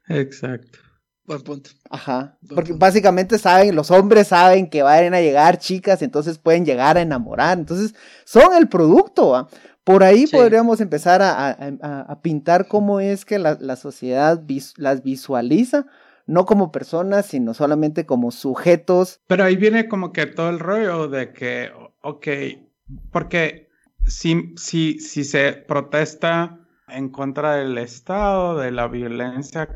Exacto. 0.09 0.79
Buen 1.25 1.43
punto. 1.43 1.71
Ajá. 1.91 2.39
Buen 2.41 2.55
Porque 2.57 2.71
punto. 2.71 2.85
básicamente 2.85 3.39
saben, 3.39 3.75
los 3.77 3.91
hombres 3.91 4.29
saben 4.29 4.69
que 4.69 4.83
van 4.83 5.15
a 5.15 5.21
llegar 5.21 5.59
chicas, 5.59 6.03
entonces 6.03 6.39
pueden 6.39 6.65
llegar 6.65 6.97
a 6.97 7.03
enamorar. 7.03 7.59
Entonces, 7.59 7.95
son 8.25 8.55
el 8.57 8.69
producto. 8.69 9.31
¿va? 9.31 9.49
Por 9.85 10.03
ahí 10.03 10.27
Sí. 10.27 10.37
podríamos 10.37 10.81
empezar 10.81 11.23
a, 11.23 11.51
a- 11.51 11.57
a- 11.83 12.01
a 12.01 12.21
pintar 12.23 12.67
cómo 12.67 13.01
es 13.01 13.25
que 13.25 13.39
la, 13.39 13.57
la 13.61 13.77
sociedad 13.77 14.43
vis- 14.45 14.75
las 14.77 15.03
visualiza, 15.03 15.87
no 16.27 16.47
como 16.47 16.73
personas, 16.73 17.27
sino 17.27 17.55
solamente 17.55 18.07
como 18.07 18.31
sujetos. 18.33 19.21
Pero 19.27 19.45
ahí 19.45 19.57
viene 19.57 19.89
como 19.89 20.13
que 20.13 20.27
todo 20.27 20.51
el 20.51 20.59
rollo 20.59 21.09
de 21.09 21.33
que, 21.33 21.71
ok, 22.03 22.27
porque 23.11 23.69
si, 24.07 24.55
si, 24.57 24.99
si 25.01 25.25
se 25.25 25.53
protesta 25.53 26.59
en 26.89 27.09
contra 27.11 27.55
del 27.57 27.79
Estado, 27.79 28.57
de 28.59 28.71
la 28.73 28.89
violencia, 28.89 29.69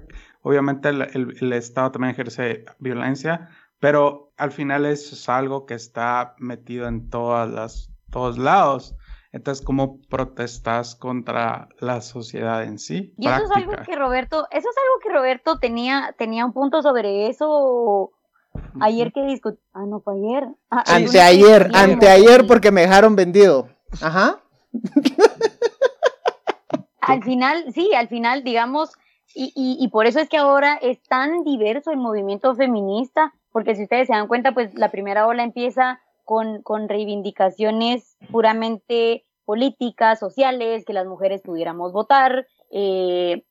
obviamente 0.42 0.88
el, 0.88 1.02
el- 1.02 1.36
el 1.40 1.52
Estado 1.52 1.92
también 1.92 2.12
ejerce 2.12 2.64
violencia, 2.78 3.48
pero 3.78 4.32
al 4.36 4.50
final 4.52 4.86
eso 4.86 5.14
es 5.14 5.28
algo 5.28 5.66
que 5.66 5.74
está 5.74 6.34
metido 6.38 6.88
en 6.88 7.10
todas 7.10 7.50
las, 7.50 7.90
todos 8.10 8.38
lados. 8.38 8.96
Entonces, 9.32 9.64
¿cómo 9.64 10.00
protestas 10.08 10.94
contra 10.94 11.68
la 11.80 12.00
sociedad 12.00 12.62
en 12.62 12.78
sí? 12.78 13.14
Y 13.18 13.26
eso 13.26 13.44
es 13.44 13.50
algo 13.50 13.72
Práctica. 13.72 13.82
que 13.84 13.96
Roberto, 13.96 14.46
eso 14.50 14.68
es 14.70 14.76
algo 14.76 15.00
que 15.02 15.12
Roberto 15.12 15.58
tenía, 15.58 16.14
tenía 16.16 16.44
un 16.46 16.52
punto 16.52 16.82
sobre 16.82 17.28
eso 17.28 18.12
ayer 18.80 19.12
que 19.12 19.22
discutimos. 19.22 19.64
Ah, 19.72 19.84
no 19.86 20.00
fue 20.00 20.14
ayer. 20.14 20.48
Ah, 20.70 20.84
Anteayer, 20.86 21.64
discutimos. 21.64 21.82
anteayer 21.82 22.46
porque 22.46 22.70
me 22.70 22.82
dejaron 22.82 23.16
vendido. 23.16 23.68
Ajá. 24.00 24.40
Al 27.00 27.22
final, 27.22 27.72
sí, 27.74 27.92
al 27.94 28.08
final, 28.08 28.44
digamos, 28.44 28.90
y, 29.34 29.52
y, 29.54 29.76
y 29.78 29.88
por 29.88 30.06
eso 30.06 30.20
es 30.20 30.28
que 30.28 30.38
ahora 30.38 30.78
es 30.80 31.02
tan 31.02 31.44
diverso 31.44 31.90
el 31.90 31.98
movimiento 31.98 32.54
feminista, 32.54 33.34
porque 33.52 33.74
si 33.74 33.82
ustedes 33.82 34.06
se 34.06 34.14
dan 34.14 34.26
cuenta, 34.26 34.52
pues 34.52 34.74
la 34.74 34.90
primera 34.90 35.26
ola 35.26 35.42
empieza 35.42 36.00
con, 36.24 36.62
con 36.62 36.88
reivindicaciones 36.88 38.16
puramente 38.30 39.26
políticas, 39.44 40.18
sociales, 40.18 40.84
que 40.86 40.94
las 40.94 41.06
mujeres 41.06 41.42
pudiéramos 41.42 41.92
votar, 41.92 42.46
eh, 42.70 43.44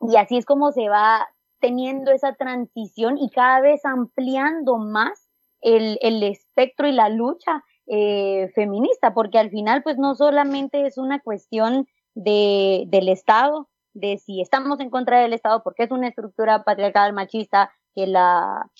y 0.00 0.16
así 0.16 0.36
es 0.36 0.44
como 0.44 0.70
se 0.72 0.88
va 0.88 1.26
teniendo 1.62 2.10
esa 2.10 2.34
transición 2.34 3.16
y 3.16 3.30
cada 3.30 3.60
vez 3.60 3.82
ampliando 3.86 4.76
más 4.76 5.30
el, 5.62 5.98
el 6.02 6.22
espectro 6.24 6.86
y 6.88 6.92
la 6.92 7.08
lucha 7.08 7.64
eh, 7.86 8.50
feminista, 8.54 9.14
porque 9.14 9.38
al 9.38 9.50
final, 9.50 9.82
pues 9.82 9.96
no 9.96 10.14
solamente 10.14 10.86
es 10.86 10.98
una 10.98 11.20
cuestión 11.20 11.86
de, 12.14 12.84
del 12.88 13.08
Estado, 13.08 13.68
de 13.94 14.18
si 14.18 14.40
estamos 14.40 14.80
en 14.80 14.90
contra 14.90 15.20
del 15.20 15.32
Estado, 15.32 15.62
porque 15.62 15.84
es 15.84 15.90
una 15.90 16.08
estructura 16.08 16.64
patriarcal 16.64 17.12
machista 17.12 17.72
que 17.94 18.06
la 18.06 18.70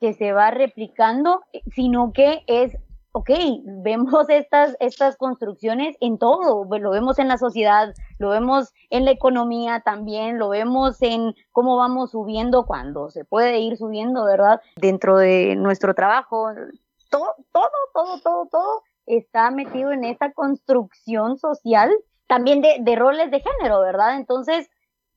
que 0.00 0.12
se 0.12 0.32
va 0.32 0.50
replicando, 0.50 1.42
sino 1.74 2.12
que 2.12 2.42
es, 2.46 2.76
ok, 3.16 3.30
vemos 3.64 4.28
estas, 4.28 4.76
estas 4.80 5.16
construcciones 5.16 5.96
en 6.00 6.18
todo, 6.18 6.64
lo 6.64 6.90
vemos 6.90 7.20
en 7.20 7.28
la 7.28 7.38
sociedad, 7.38 7.94
lo 8.18 8.30
vemos 8.30 8.72
en 8.90 9.04
la 9.04 9.12
economía 9.12 9.82
también, 9.84 10.36
lo 10.36 10.48
vemos 10.48 11.00
en 11.00 11.32
cómo 11.52 11.76
vamos 11.76 12.10
subiendo 12.10 12.66
cuando 12.66 13.10
se 13.10 13.24
puede 13.24 13.60
ir 13.60 13.76
subiendo, 13.76 14.24
¿verdad? 14.24 14.60
Dentro 14.74 15.16
de 15.16 15.54
nuestro 15.54 15.94
trabajo, 15.94 16.48
todo, 17.08 17.36
todo, 17.52 17.70
todo, 17.92 18.20
todo, 18.20 18.46
todo 18.50 18.82
está 19.06 19.52
metido 19.52 19.92
en 19.92 20.02
esta 20.02 20.32
construcción 20.32 21.38
social 21.38 21.92
también 22.26 22.62
de, 22.62 22.78
de 22.80 22.96
roles 22.96 23.30
de 23.30 23.40
género, 23.40 23.80
¿verdad? 23.80 24.16
Entonces, 24.16 24.68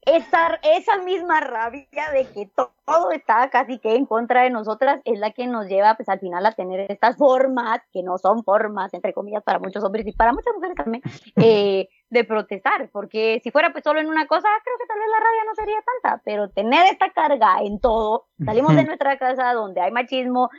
esa, 0.07 0.59
esa 0.63 0.97
misma 1.03 1.39
rabia 1.41 2.11
de 2.13 2.25
que 2.33 2.45
to- 2.55 2.71
todo 2.85 3.11
está 3.11 3.49
casi 3.49 3.77
que 3.79 3.95
en 3.95 4.05
contra 4.05 4.43
de 4.43 4.49
nosotras 4.49 5.01
es 5.03 5.19
la 5.19 5.31
que 5.31 5.45
nos 5.47 5.67
lleva 5.67 5.95
pues 5.95 6.07
al 6.09 6.19
final 6.19 6.45
a 6.45 6.53
tener 6.53 6.89
estas 6.89 7.17
formas, 7.17 7.81
que 7.91 8.01
no 8.03 8.17
son 8.17 8.43
formas, 8.43 8.93
entre 8.93 9.13
comillas, 9.13 9.43
para 9.43 9.59
muchos 9.59 9.83
hombres 9.83 10.07
y 10.07 10.13
para 10.13 10.31
muchas 10.33 10.53
mujeres 10.55 10.75
también, 10.77 11.03
eh, 11.35 11.89
de 12.09 12.23
protestar, 12.23 12.89
porque 12.91 13.41
si 13.43 13.51
fuera 13.51 13.71
pues 13.73 13.83
solo 13.83 13.99
en 13.99 14.07
una 14.07 14.25
cosa, 14.27 14.47
creo 14.63 14.77
que 14.79 14.85
tal 14.87 14.97
vez 14.99 15.07
la 15.11 15.19
rabia 15.19 15.41
no 15.45 15.55
sería 15.55 15.83
tanta, 16.01 16.21
pero 16.23 16.49
tener 16.49 16.85
esta 16.91 17.09
carga 17.11 17.57
en 17.61 17.79
todo, 17.81 18.27
salimos 18.45 18.73
de 18.75 18.83
nuestra 18.85 19.17
casa 19.17 19.51
donde 19.53 19.81
hay 19.81 19.91
machismo, 19.91 20.49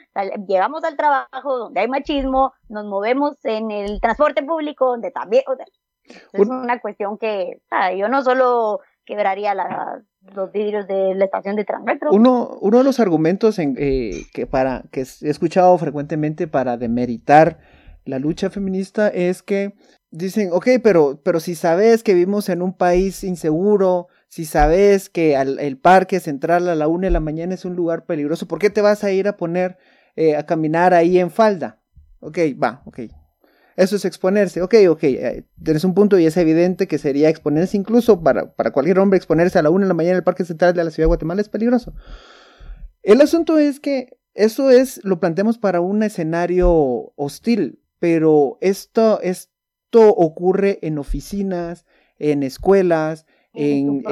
llegamos 0.47 0.85
al 0.85 0.97
trabajo 0.97 1.57
donde 1.57 1.81
hay 1.81 1.89
machismo, 1.89 2.53
nos 2.69 2.85
movemos 2.85 3.43
en 3.45 3.71
el 3.71 4.01
transporte 4.03 4.43
público 4.43 4.87
donde 4.87 5.11
también, 5.11 5.45
o 5.47 5.57
sea, 5.57 5.65
es 6.33 6.49
Un- 6.49 6.61
una 6.63 6.81
cuestión 6.81 7.17
que 7.19 7.61
yo 7.97 8.09
no 8.09 8.23
solo 8.23 8.81
quebraría 9.09 9.55
la- 9.55 10.03
los 10.37 10.53
vidrios 10.53 10.87
de 10.87 11.15
la 11.15 11.25
estación 11.25 11.57
de 11.57 11.65
Transmetro. 11.65 12.13
Uno, 12.13 12.59
uno 12.61 12.79
de 12.79 12.85
los 12.85 13.01
argumentos 13.01 13.59
en, 13.59 13.75
eh, 13.79 14.25
que, 14.35 14.47
para, 14.47 14.85
que 14.93 15.01
he 15.01 15.29
escuchado 15.31 15.77
frecuentemente 15.79 16.47
para 16.47 16.77
demeritar 16.77 17.59
la 18.05 18.19
lucha 18.19 18.51
feminista 18.51 19.09
es 19.09 19.43
que 19.43 19.73
dicen, 20.11 20.51
ok, 20.53 20.69
pero, 20.83 21.21
pero 21.25 21.41
si 21.41 21.55
sabes 21.55 22.03
que 22.03 22.13
vivimos 22.13 22.51
en 22.51 22.61
un 22.61 22.75
país 22.75 23.25
inseguro, 23.25 24.09
si 24.29 24.45
sabes 24.45 25.09
que 25.09 25.37
al- 25.37 25.59
el 25.59 25.79
parque 25.79 26.21
central 26.21 26.69
a 26.69 26.75
la 26.75 26.87
una 26.89 27.07
de 27.07 27.11
la 27.11 27.21
mañana 27.21 27.55
es 27.55 27.65
un 27.65 27.75
lugar 27.75 28.05
peligroso, 28.05 28.47
¿por 28.47 28.59
qué 28.59 28.69
te 28.69 28.83
vas 28.83 29.05
a 29.05 29.11
ir 29.11 29.27
a 29.27 29.37
poner 29.39 29.79
eh, 30.17 30.37
a 30.37 30.45
caminar 30.45 30.93
ahí 30.93 31.19
en 31.19 31.31
falda? 31.31 31.79
Ok, 32.21 32.39
va, 32.63 32.83
ok. 32.85 33.01
Eso 33.79 33.95
es 33.95 34.05
exponerse, 34.05 34.61
ok, 34.61 34.75
ok, 34.91 35.05
eh, 35.05 35.45
tienes 35.63 35.85
un 35.85 35.95
punto 35.95 36.19
y 36.19 36.27
es 36.27 36.37
evidente 36.37 36.89
que 36.89 36.99
sería 36.99 37.29
exponerse 37.29 37.77
incluso 37.77 38.21
para, 38.21 38.53
para 38.57 38.73
cualquier 38.73 38.99
hombre, 38.99 39.17
exponerse 39.17 39.57
a 39.57 39.63
la 39.63 39.71
una 39.71 39.85
de 39.85 39.89
la 39.89 39.95
mañana 39.95 40.15
en 40.15 40.17
el 40.17 40.25
Parque 40.25 40.45
Central 40.45 40.75
de 40.75 40.83
la 40.83 40.91
Ciudad 40.91 41.05
de 41.05 41.11
Guatemala 41.11 41.41
es 41.41 41.49
peligroso. 41.49 41.95
El 43.05 43.21
asunto 43.21 43.57
es 43.57 43.79
que 43.79 44.19
eso 44.35 44.71
es, 44.71 45.01
lo 45.05 45.21
planteamos 45.21 45.59
para 45.59 45.81
un 45.81 46.03
escenario 46.03 47.13
hostil, 47.15 47.81
pero 48.01 48.59
esto, 48.61 49.21
esto 49.21 50.09
ocurre 50.09 50.81
en 50.83 50.99
oficinas, 50.99 51.87
en 52.19 52.43
escuelas, 52.43 53.27
en, 53.55 54.03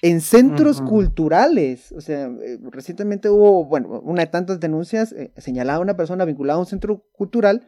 en, 0.00 0.20
centros 0.22 0.80
culturales. 0.80 1.92
O 1.92 2.00
sea, 2.00 2.30
eh, 2.42 2.58
recientemente 2.70 3.28
hubo, 3.28 3.66
bueno, 3.66 4.00
una 4.00 4.22
de 4.22 4.28
tantas 4.28 4.60
denuncias, 4.60 5.12
eh, 5.12 5.30
señalaba 5.36 5.76
a 5.76 5.82
una 5.82 5.96
persona 5.98 6.24
vinculada 6.24 6.56
a 6.56 6.60
un 6.60 6.66
centro 6.66 7.04
cultural 7.12 7.66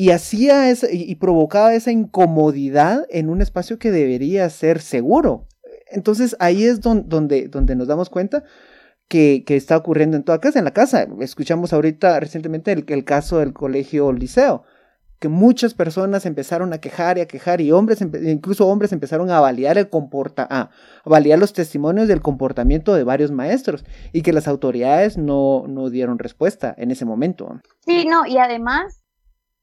y 0.00 0.10
hacía 0.10 0.70
esa, 0.70 0.86
y, 0.92 1.12
provocaba 1.16 1.74
esa 1.74 1.90
incomodidad 1.90 3.04
en 3.10 3.28
un 3.28 3.42
espacio 3.42 3.80
que 3.80 3.90
debería 3.90 4.48
ser 4.48 4.80
seguro. 4.80 5.48
Entonces 5.90 6.36
ahí 6.38 6.62
es 6.62 6.80
don- 6.80 7.08
donde, 7.08 7.48
donde 7.48 7.74
nos 7.74 7.88
damos 7.88 8.08
cuenta 8.08 8.44
que, 9.08 9.42
que 9.44 9.56
está 9.56 9.76
ocurriendo 9.76 10.16
en 10.16 10.22
toda 10.22 10.38
casa. 10.38 10.60
En 10.60 10.64
la 10.64 10.70
casa, 10.70 11.08
escuchamos 11.18 11.72
ahorita 11.72 12.20
recientemente 12.20 12.70
el, 12.70 12.84
el 12.86 13.04
caso 13.04 13.40
del 13.40 13.52
colegio 13.52 14.12
liceo, 14.12 14.62
que 15.18 15.26
muchas 15.28 15.74
personas 15.74 16.26
empezaron 16.26 16.72
a 16.72 16.78
quejar 16.78 17.18
y 17.18 17.22
a 17.22 17.26
quejar 17.26 17.60
y 17.60 17.72
hombres, 17.72 18.00
incluso 18.00 18.68
hombres 18.68 18.92
empezaron 18.92 19.32
a 19.32 19.40
validar 19.40 19.78
el 19.78 19.88
comporta, 19.88 20.46
a 20.48 20.70
validar 21.04 21.40
los 21.40 21.52
testimonios 21.52 22.06
del 22.06 22.20
comportamiento 22.22 22.94
de 22.94 23.02
varios 23.02 23.32
maestros 23.32 23.84
y 24.12 24.22
que 24.22 24.32
las 24.32 24.46
autoridades 24.46 25.18
no, 25.18 25.64
no 25.66 25.90
dieron 25.90 26.20
respuesta 26.20 26.72
en 26.78 26.92
ese 26.92 27.04
momento. 27.04 27.60
Sí, 27.84 28.04
no, 28.08 28.26
y 28.26 28.38
además, 28.38 28.97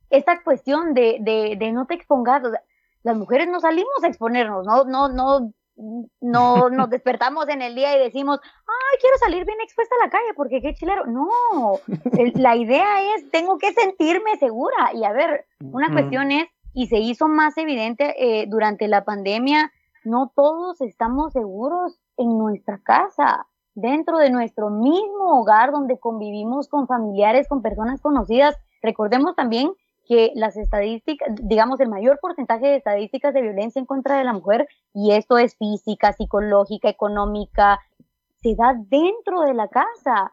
esta 0.09 0.43
cuestión 0.43 0.93
de, 0.93 1.17
de, 1.21 1.55
de 1.57 1.71
no 1.71 1.85
te 1.85 1.95
expongas, 1.95 2.43
o 2.43 2.51
sea, 2.51 2.61
las 3.03 3.15
mujeres 3.15 3.47
no 3.47 3.59
salimos 3.59 4.03
a 4.03 4.07
exponernos, 4.07 4.65
no, 4.65 4.83
no, 4.85 5.09
no, 5.09 5.53
no 6.21 6.69
nos 6.69 6.89
despertamos 6.89 7.47
en 7.49 7.61
el 7.61 7.75
día 7.75 7.95
y 7.95 7.99
decimos, 7.99 8.39
ay, 8.43 8.97
quiero 8.99 9.17
salir 9.17 9.45
bien 9.45 9.59
expuesta 9.61 9.95
a 9.99 10.05
la 10.05 10.11
calle 10.11 10.33
porque 10.35 10.61
qué 10.61 10.73
chilero. 10.73 11.05
No, 11.05 11.29
la 12.35 12.55
idea 12.55 13.15
es, 13.15 13.29
tengo 13.29 13.57
que 13.57 13.73
sentirme 13.73 14.37
segura. 14.37 14.91
Y 14.93 15.03
a 15.03 15.11
ver, 15.11 15.45
una 15.71 15.91
cuestión 15.91 16.31
es, 16.31 16.47
y 16.73 16.87
se 16.87 16.97
hizo 16.97 17.27
más 17.27 17.57
evidente 17.57 18.15
eh, 18.17 18.47
durante 18.47 18.87
la 18.87 19.05
pandemia, 19.05 19.71
no 20.03 20.31
todos 20.35 20.81
estamos 20.81 21.33
seguros 21.33 21.99
en 22.17 22.37
nuestra 22.37 22.79
casa, 22.83 23.47
dentro 23.73 24.17
de 24.17 24.29
nuestro 24.29 24.69
mismo 24.69 25.39
hogar 25.39 25.71
donde 25.71 25.99
convivimos 25.99 26.67
con 26.67 26.87
familiares, 26.87 27.47
con 27.47 27.61
personas 27.61 28.01
conocidas. 28.01 28.55
Recordemos 28.81 29.35
también 29.35 29.71
que 30.07 30.31
las 30.35 30.57
estadísticas, 30.57 31.29
digamos, 31.41 31.79
el 31.79 31.89
mayor 31.89 32.19
porcentaje 32.19 32.67
de 32.67 32.75
estadísticas 32.77 33.33
de 33.33 33.41
violencia 33.41 33.79
en 33.79 33.85
contra 33.85 34.17
de 34.17 34.23
la 34.23 34.33
mujer, 34.33 34.67
y 34.93 35.11
esto 35.11 35.37
es 35.37 35.57
física, 35.57 36.13
psicológica, 36.13 36.89
económica, 36.89 37.79
se 38.41 38.55
da 38.55 38.75
dentro 38.77 39.41
de 39.41 39.53
la 39.53 39.67
casa. 39.67 40.31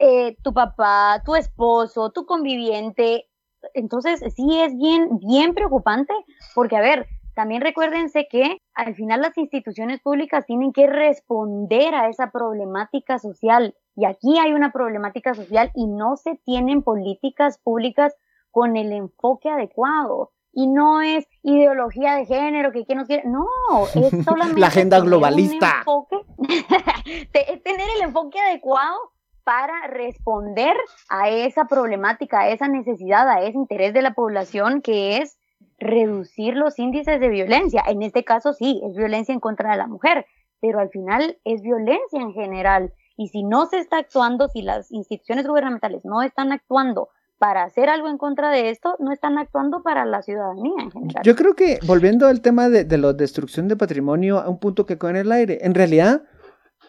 Eh, 0.00 0.36
tu 0.42 0.52
papá, 0.52 1.22
tu 1.24 1.34
esposo, 1.34 2.10
tu 2.10 2.24
conviviente. 2.24 3.28
Entonces, 3.74 4.20
sí 4.34 4.60
es 4.60 4.76
bien, 4.76 5.18
bien 5.18 5.54
preocupante, 5.54 6.14
porque, 6.54 6.76
a 6.76 6.80
ver, 6.80 7.06
también 7.34 7.60
recuérdense 7.60 8.26
que 8.28 8.58
al 8.74 8.96
final 8.96 9.20
las 9.20 9.36
instituciones 9.38 10.00
públicas 10.00 10.44
tienen 10.46 10.72
que 10.72 10.88
responder 10.88 11.94
a 11.94 12.08
esa 12.08 12.32
problemática 12.32 13.18
social. 13.20 13.76
Y 13.94 14.06
aquí 14.06 14.38
hay 14.38 14.52
una 14.52 14.72
problemática 14.72 15.34
social 15.34 15.70
y 15.74 15.86
no 15.86 16.16
se 16.16 16.36
tienen 16.44 16.82
políticas 16.82 17.58
públicas 17.58 18.16
con 18.50 18.76
el 18.76 18.92
enfoque 18.92 19.48
adecuado. 19.50 20.32
Y 20.52 20.66
no 20.66 21.02
es 21.02 21.26
ideología 21.42 22.16
de 22.16 22.26
género, 22.26 22.72
que 22.72 22.84
quién 22.84 22.98
nos 22.98 23.06
quiere. 23.06 23.22
No, 23.28 23.46
es 23.94 24.10
solamente. 24.24 24.60
La 24.60 24.68
agenda 24.68 24.98
globalista. 25.00 25.82
enfoque- 25.84 26.24
es 27.32 27.62
tener 27.62 27.86
el 27.96 28.02
enfoque 28.02 28.40
adecuado 28.40 28.96
para 29.44 29.86
responder 29.86 30.74
a 31.08 31.28
esa 31.30 31.64
problemática, 31.66 32.40
a 32.40 32.48
esa 32.50 32.68
necesidad, 32.68 33.28
a 33.28 33.40
ese 33.42 33.56
interés 33.56 33.94
de 33.94 34.02
la 34.02 34.12
población 34.14 34.82
que 34.82 35.18
es 35.18 35.38
reducir 35.78 36.54
los 36.54 36.78
índices 36.78 37.20
de 37.20 37.28
violencia. 37.28 37.82
En 37.86 38.02
este 38.02 38.24
caso 38.24 38.52
sí, 38.52 38.80
es 38.84 38.94
violencia 38.96 39.32
en 39.32 39.40
contra 39.40 39.70
de 39.70 39.76
la 39.78 39.86
mujer, 39.86 40.26
pero 40.60 40.80
al 40.80 40.90
final 40.90 41.38
es 41.44 41.62
violencia 41.62 42.20
en 42.20 42.32
general. 42.32 42.92
Y 43.16 43.28
si 43.28 43.42
no 43.42 43.66
se 43.66 43.78
está 43.78 43.98
actuando, 43.98 44.48
si 44.48 44.62
las 44.62 44.90
instituciones 44.92 45.46
gubernamentales 45.46 46.04
no 46.04 46.22
están 46.22 46.52
actuando 46.52 47.08
para 47.38 47.62
hacer 47.64 47.88
algo 47.88 48.08
en 48.08 48.18
contra 48.18 48.50
de 48.50 48.70
esto, 48.70 48.96
no 48.98 49.12
están 49.12 49.38
actuando 49.38 49.82
para 49.82 50.04
la 50.04 50.22
ciudadanía 50.22 50.74
en 50.82 50.90
general. 50.90 51.22
Yo 51.24 51.36
creo 51.36 51.54
que, 51.54 51.78
volviendo 51.86 52.26
al 52.26 52.40
tema 52.40 52.68
de, 52.68 52.84
de 52.84 52.98
la 52.98 53.12
destrucción 53.12 53.68
de 53.68 53.76
patrimonio, 53.76 54.38
a 54.40 54.48
un 54.48 54.58
punto 54.58 54.86
que 54.86 54.98
quedó 54.98 55.10
en 55.10 55.16
el 55.16 55.30
aire, 55.32 55.58
en 55.62 55.74
realidad, 55.74 56.22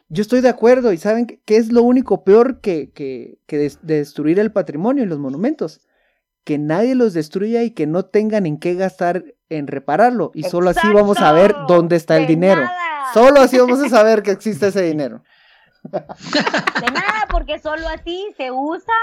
yo 0.09 0.21
estoy 0.21 0.41
de 0.41 0.49
acuerdo 0.49 0.91
y 0.91 0.97
saben 0.97 1.27
que, 1.27 1.55
es 1.55 1.71
lo 1.71 1.83
único 1.83 2.23
peor 2.23 2.61
que, 2.61 2.91
que, 2.91 3.37
que 3.45 3.57
des- 3.57 3.79
de 3.83 3.97
destruir 3.97 4.39
el 4.39 4.51
patrimonio 4.51 5.03
y 5.03 5.07
los 5.07 5.19
monumentos. 5.19 5.81
Que 6.45 6.57
nadie 6.57 6.95
los 6.95 7.13
destruya 7.13 7.61
y 7.61 7.71
que 7.71 7.85
no 7.85 8.05
tengan 8.05 8.47
en 8.47 8.57
qué 8.59 8.73
gastar 8.73 9.23
en 9.49 9.67
repararlo. 9.67 10.31
Y 10.33 10.43
solo 10.43 10.71
así 10.71 10.87
vamos 10.91 11.19
a 11.19 11.31
ver 11.31 11.53
dónde 11.67 11.95
está 11.95 12.17
el 12.17 12.25
dinero. 12.25 12.61
nada. 12.61 13.13
Solo 13.13 13.41
así 13.41 13.59
vamos 13.59 13.79
a 13.83 13.89
saber 13.89 14.23
que 14.23 14.31
existe 14.31 14.67
ese 14.67 14.81
dinero. 14.81 15.21
De 15.83 16.91
nada, 16.91 17.27
porque 17.29 17.59
solo 17.59 17.87
así 17.87 18.33
se 18.37 18.51
usa 18.51 18.93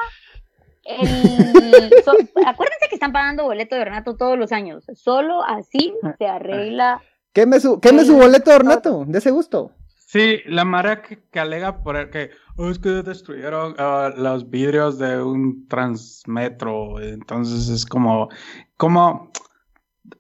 el... 0.89 1.93
so- 2.05 2.13
acuérdense 2.47 2.89
que 2.89 2.95
están 2.95 3.13
pagando 3.13 3.45
boleto 3.45 3.75
de 3.77 3.85
Renato 3.85 4.17
todos 4.17 4.39
los 4.39 4.53
años. 4.53 4.85
Solo 4.95 5.43
así 5.43 5.93
se 6.19 6.27
arregla. 6.27 7.01
Queme 7.33 7.61
su, 7.61 7.81
queme 7.81 8.05
su 8.05 8.17
boleto, 8.17 8.51
Ornato, 8.55 9.05
de 9.07 9.19
ese 9.19 9.31
gusto. 9.31 9.73
Sí, 9.95 10.39
la 10.47 10.65
Mara 10.65 11.03
que, 11.03 11.19
que 11.31 11.41
alega 11.41 11.83
por 11.83 11.97
el 11.97 12.11
que 12.11 12.31
"Oh, 12.57 12.71
es 12.71 12.79
que 12.79 12.89
destruyeron 12.89 13.75
ah, 13.79 14.11
los 14.17 14.49
vidrios 14.49 14.99
de 14.99 15.21
un 15.23 15.67
transmetro, 15.69 17.01
entonces 17.03 17.69
es 17.69 17.85
como, 17.85 18.29
como, 18.77 19.31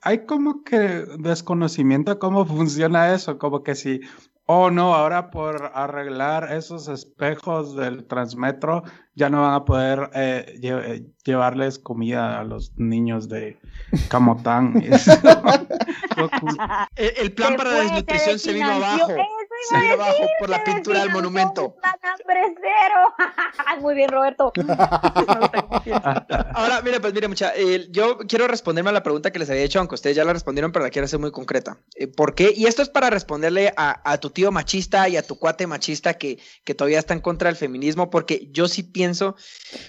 hay 0.02 0.26
como 0.26 0.64
que 0.64 0.79
desconocimiento 1.18 2.12
de 2.12 2.18
cómo 2.18 2.44
funciona 2.44 3.14
eso, 3.14 3.38
como 3.38 3.62
que 3.62 3.74
si, 3.76 4.00
oh 4.46 4.70
no, 4.70 4.94
ahora 4.94 5.30
por 5.30 5.70
arreglar 5.74 6.52
esos 6.52 6.88
espejos 6.88 7.76
del 7.76 8.04
transmetro 8.06 8.82
ya 9.14 9.28
no 9.30 9.42
van 9.42 9.54
a 9.54 9.64
poder 9.64 10.11
eh, 10.14 10.59
lle- 10.61 10.82
eh, 10.85 11.06
llevarles 11.24 11.78
comida 11.78 12.38
a 12.40 12.44
los 12.44 12.72
niños 12.76 13.28
de 13.28 13.59
Camotán. 14.09 14.74
El, 16.96 17.12
el 17.18 17.32
plan 17.32 17.56
para 17.56 17.70
la 17.70 17.80
desnutrición 17.80 18.38
se 18.38 18.52
vino 18.52 18.66
abajo. 18.72 19.09
Iba 19.71 19.81
a 19.81 19.92
abajo 19.95 20.27
por 20.38 20.49
la 20.51 20.62
pintura 20.64 21.01
del 21.01 21.11
monumento. 21.11 21.77
Muy 23.81 23.95
bien, 23.95 24.09
Roberto. 24.09 24.53
Ahora, 26.55 26.81
mire, 26.83 27.01
pues 27.01 27.12
mire, 27.14 27.29
mucha, 27.29 27.53
eh, 27.55 27.87
yo 27.90 28.19
quiero 28.19 28.47
responderme 28.49 28.90
a 28.90 28.92
la 28.92 29.03
pregunta 29.03 29.31
que 29.31 29.38
les 29.38 29.51
había 29.51 29.62
hecho, 29.62 29.79
aunque 29.79 29.95
ustedes 29.95 30.16
ya 30.16 30.25
la 30.25 30.33
respondieron, 30.33 30.73
pero 30.73 30.85
la 30.85 30.90
quiero 30.90 31.07
hacer 31.07 31.19
muy 31.19 31.31
concreta. 31.31 31.79
Eh, 31.95 32.07
¿Por 32.07 32.35
qué? 32.35 32.53
Y 32.57 32.66
esto 32.66 32.83
es 32.83 32.88
para 32.88 33.11
responderle 33.11 33.73
a, 33.77 34.01
a 34.11 34.19
tu 34.19 34.31
tío 34.31 34.51
machista 34.53 35.09
y 35.09 35.16
a 35.16 35.23
tu 35.27 35.38
cuate 35.38 35.66
machista 35.66 36.14
que, 36.14 36.38
que 36.64 36.75
todavía 36.75 36.99
está 36.99 37.14
en 37.14 37.21
contra 37.21 37.49
del 37.49 37.57
feminismo, 37.57 38.11
porque 38.11 38.49
yo 38.51 38.69
sí 38.69 38.83
pienso, 38.83 39.37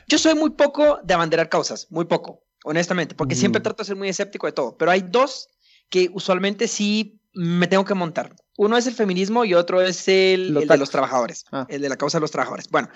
yo 0.07 0.17
soy 0.17 0.35
muy 0.35 0.51
poco 0.51 0.99
de 1.03 1.13
abanderar 1.13 1.49
causas, 1.49 1.87
muy 1.89 2.05
poco, 2.05 2.43
honestamente, 2.63 3.15
porque 3.15 3.35
Mm. 3.35 3.39
siempre 3.39 3.61
trato 3.61 3.83
de 3.83 3.87
ser 3.87 3.95
muy 3.95 4.09
escéptico 4.09 4.47
de 4.47 4.53
todo, 4.53 4.77
pero 4.77 4.91
hay 4.91 5.01
dos 5.01 5.49
que 5.89 6.09
usualmente 6.13 6.67
sí 6.67 7.19
me 7.37 7.67
tengo 7.67 7.85
que 7.85 7.93
montar. 7.93 8.35
Uno 8.57 8.77
es 8.77 8.87
el 8.87 8.95
feminismo 8.95 9.45
y 9.45 9.53
otro 9.53 9.81
es 9.81 10.07
el, 10.07 10.53
Los 10.53 10.63
el 10.63 10.69
de 10.69 10.77
los 10.77 10.89
trabajadores, 10.89 11.45
Ah. 11.51 11.65
el 11.69 11.81
de 11.81 11.89
la 11.89 11.95
causa 11.97 12.17
de 12.17 12.21
los 12.21 12.31
trabajadores. 12.31 12.67
Bueno, 12.69 12.89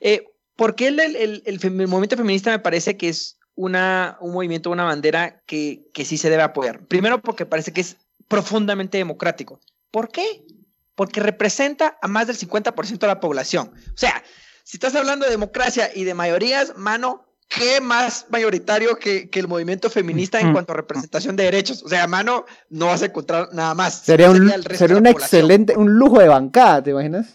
eh, 0.00 0.24
¿por 0.56 0.76
qué 0.76 0.88
el, 0.88 1.42
el 1.44 1.70
movimiento 1.72 2.16
feminista 2.16 2.50
me 2.50 2.60
parece 2.60 2.96
que 2.96 3.08
es 3.08 3.38
una, 3.56 4.16
un 4.20 4.32
movimiento, 4.32 4.70
una 4.70 4.84
bandera 4.84 5.42
que, 5.46 5.88
que 5.92 6.04
sí 6.04 6.16
se 6.16 6.30
debe 6.30 6.44
apoyar? 6.44 6.86
Primero 6.86 7.20
porque 7.20 7.46
parece 7.46 7.72
que 7.72 7.80
es 7.80 7.96
profundamente 8.28 8.96
democrático. 8.98 9.60
¿Por 9.90 10.08
qué? 10.08 10.44
Porque 10.94 11.20
representa 11.20 11.98
a 12.00 12.06
más 12.08 12.28
del 12.28 12.36
50% 12.38 12.98
de 12.98 13.06
la 13.08 13.18
población. 13.20 13.72
O 13.74 13.96
sea, 13.98 14.22
si 14.62 14.76
estás 14.76 14.94
hablando 14.94 15.24
de 15.24 15.32
democracia 15.32 15.90
y 15.92 16.04
de 16.04 16.14
mayorías, 16.14 16.76
mano, 16.76 17.26
¿qué 17.50 17.80
más 17.80 18.26
mayoritario 18.30 18.96
que, 18.96 19.28
que 19.28 19.40
el 19.40 19.48
movimiento 19.48 19.90
feminista 19.90 20.40
en 20.40 20.52
cuanto 20.52 20.72
a 20.72 20.76
representación 20.76 21.36
de 21.36 21.44
derechos? 21.44 21.82
O 21.82 21.88
sea, 21.88 22.06
mano, 22.06 22.46
no 22.70 22.86
vas 22.86 23.02
a 23.02 23.06
encontrar 23.06 23.48
nada 23.52 23.74
más. 23.74 24.00
Sería 24.00 24.30
un, 24.30 24.48
sería 24.48 24.94
de 24.94 25.00
un 25.00 25.06
excelente, 25.06 25.76
un 25.76 25.92
lujo 25.98 26.20
de 26.20 26.28
bancada, 26.28 26.82
¿te 26.82 26.90
imaginas? 26.90 27.26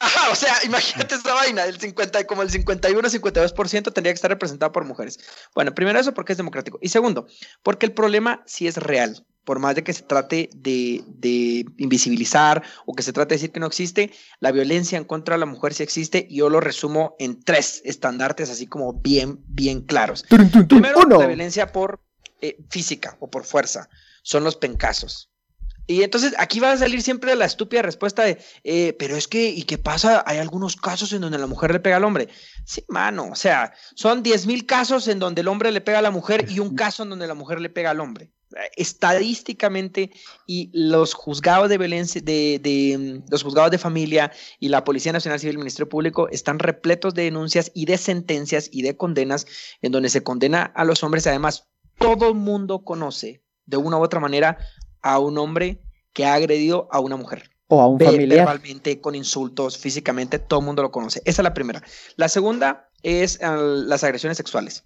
Ajá, 0.00 0.30
o 0.30 0.34
sea, 0.34 0.54
imagínate 0.64 1.16
esta 1.16 1.34
vaina, 1.34 1.64
el 1.64 1.78
50, 1.78 2.24
como 2.24 2.42
el 2.42 2.50
51, 2.50 3.08
52% 3.08 3.92
tendría 3.92 4.12
que 4.12 4.16
estar 4.16 4.30
representado 4.30 4.70
por 4.72 4.84
mujeres. 4.84 5.18
Bueno, 5.54 5.74
primero 5.74 5.98
eso 5.98 6.14
porque 6.14 6.32
es 6.32 6.38
democrático. 6.38 6.78
Y 6.80 6.88
segundo, 6.88 7.26
porque 7.62 7.86
el 7.86 7.92
problema 7.92 8.42
sí 8.46 8.68
es 8.68 8.76
real. 8.76 9.26
Por 9.48 9.60
más 9.60 9.74
de 9.74 9.82
que 9.82 9.94
se 9.94 10.02
trate 10.02 10.50
de, 10.54 11.02
de 11.06 11.64
invisibilizar 11.78 12.62
o 12.84 12.92
que 12.92 13.02
se 13.02 13.14
trate 13.14 13.30
de 13.30 13.36
decir 13.36 13.50
que 13.50 13.60
no 13.60 13.66
existe, 13.66 14.12
la 14.40 14.52
violencia 14.52 14.98
en 14.98 15.04
contra 15.04 15.36
de 15.36 15.38
la 15.38 15.46
mujer 15.46 15.72
sí 15.72 15.82
existe 15.82 16.26
y 16.28 16.36
yo 16.36 16.50
lo 16.50 16.60
resumo 16.60 17.16
en 17.18 17.42
tres 17.42 17.80
estandartes 17.86 18.50
así 18.50 18.66
como 18.66 18.92
bien, 18.92 19.40
bien 19.46 19.80
claros. 19.80 20.22
Tun, 20.28 20.50
tun, 20.50 20.68
tun, 20.68 20.82
Primero, 20.82 21.00
uno. 21.06 21.20
la 21.20 21.28
violencia 21.28 21.72
por 21.72 22.02
eh, 22.42 22.58
física 22.68 23.16
o 23.20 23.30
por 23.30 23.46
fuerza. 23.46 23.88
Son 24.22 24.44
los 24.44 24.56
pencazos. 24.56 25.30
Y 25.86 26.02
entonces 26.02 26.34
aquí 26.36 26.60
va 26.60 26.72
a 26.72 26.76
salir 26.76 27.00
siempre 27.00 27.34
la 27.34 27.46
estúpida 27.46 27.80
respuesta 27.80 28.24
de, 28.24 28.36
eh, 28.64 28.94
pero 28.98 29.16
es 29.16 29.28
que, 29.28 29.48
¿y 29.48 29.62
qué 29.62 29.78
pasa? 29.78 30.22
Hay 30.26 30.36
algunos 30.36 30.76
casos 30.76 31.14
en 31.14 31.22
donde 31.22 31.38
la 31.38 31.46
mujer 31.46 31.72
le 31.72 31.80
pega 31.80 31.96
al 31.96 32.04
hombre. 32.04 32.28
Sí, 32.66 32.84
mano, 32.88 33.30
o 33.32 33.34
sea, 33.34 33.72
son 33.94 34.22
10 34.22 34.46
mil 34.46 34.66
casos 34.66 35.08
en 35.08 35.18
donde 35.18 35.40
el 35.40 35.48
hombre 35.48 35.72
le 35.72 35.80
pega 35.80 36.00
a 36.00 36.02
la 36.02 36.10
mujer 36.10 36.44
y 36.50 36.58
un 36.58 36.74
caso 36.76 37.04
en 37.04 37.08
donde 37.08 37.26
la 37.26 37.32
mujer 37.32 37.62
le 37.62 37.70
pega 37.70 37.92
al 37.92 38.00
hombre. 38.00 38.30
Estadísticamente, 38.76 40.10
y 40.46 40.70
los 40.72 41.14
juzgados 41.14 41.68
de 41.68 41.78
violencia, 41.78 42.20
de, 42.20 42.58
de, 42.62 42.96
mm, 42.98 43.30
los 43.30 43.42
juzgados 43.42 43.70
de 43.70 43.78
familia 43.78 44.32
y 44.58 44.68
la 44.68 44.84
Policía 44.84 45.12
Nacional 45.12 45.38
Civil 45.38 45.54
y 45.54 45.56
el 45.56 45.58
Ministerio 45.58 45.88
Público 45.88 46.28
están 46.30 46.58
repletos 46.58 47.14
de 47.14 47.24
denuncias 47.24 47.70
y 47.74 47.84
de 47.84 47.98
sentencias 47.98 48.68
y 48.72 48.82
de 48.82 48.96
condenas 48.96 49.46
en 49.82 49.92
donde 49.92 50.08
se 50.08 50.22
condena 50.22 50.62
a 50.62 50.84
los 50.84 51.02
hombres. 51.02 51.26
Además, 51.26 51.68
todo 51.98 52.28
el 52.28 52.34
mundo 52.34 52.84
conoce 52.84 53.42
de 53.66 53.76
una 53.76 53.98
u 53.98 54.02
otra 54.02 54.20
manera 54.20 54.58
a 55.02 55.18
un 55.18 55.38
hombre 55.38 55.82
que 56.12 56.24
ha 56.24 56.34
agredido 56.34 56.88
a 56.90 57.00
una 57.00 57.16
mujer. 57.16 57.50
O 57.68 57.82
a 57.82 57.86
un 57.86 58.00
familiar. 58.00 58.46
Verbalmente, 58.46 59.00
con 59.00 59.14
insultos, 59.14 59.76
físicamente, 59.76 60.38
todo 60.38 60.60
el 60.60 60.66
mundo 60.66 60.82
lo 60.82 60.90
conoce. 60.90 61.20
Esa 61.24 61.42
es 61.42 61.44
la 61.44 61.54
primera. 61.54 61.82
La 62.16 62.28
segunda 62.28 62.88
es 63.02 63.42
ah, 63.42 63.56
las 63.56 64.04
agresiones 64.04 64.36
sexuales. 64.36 64.84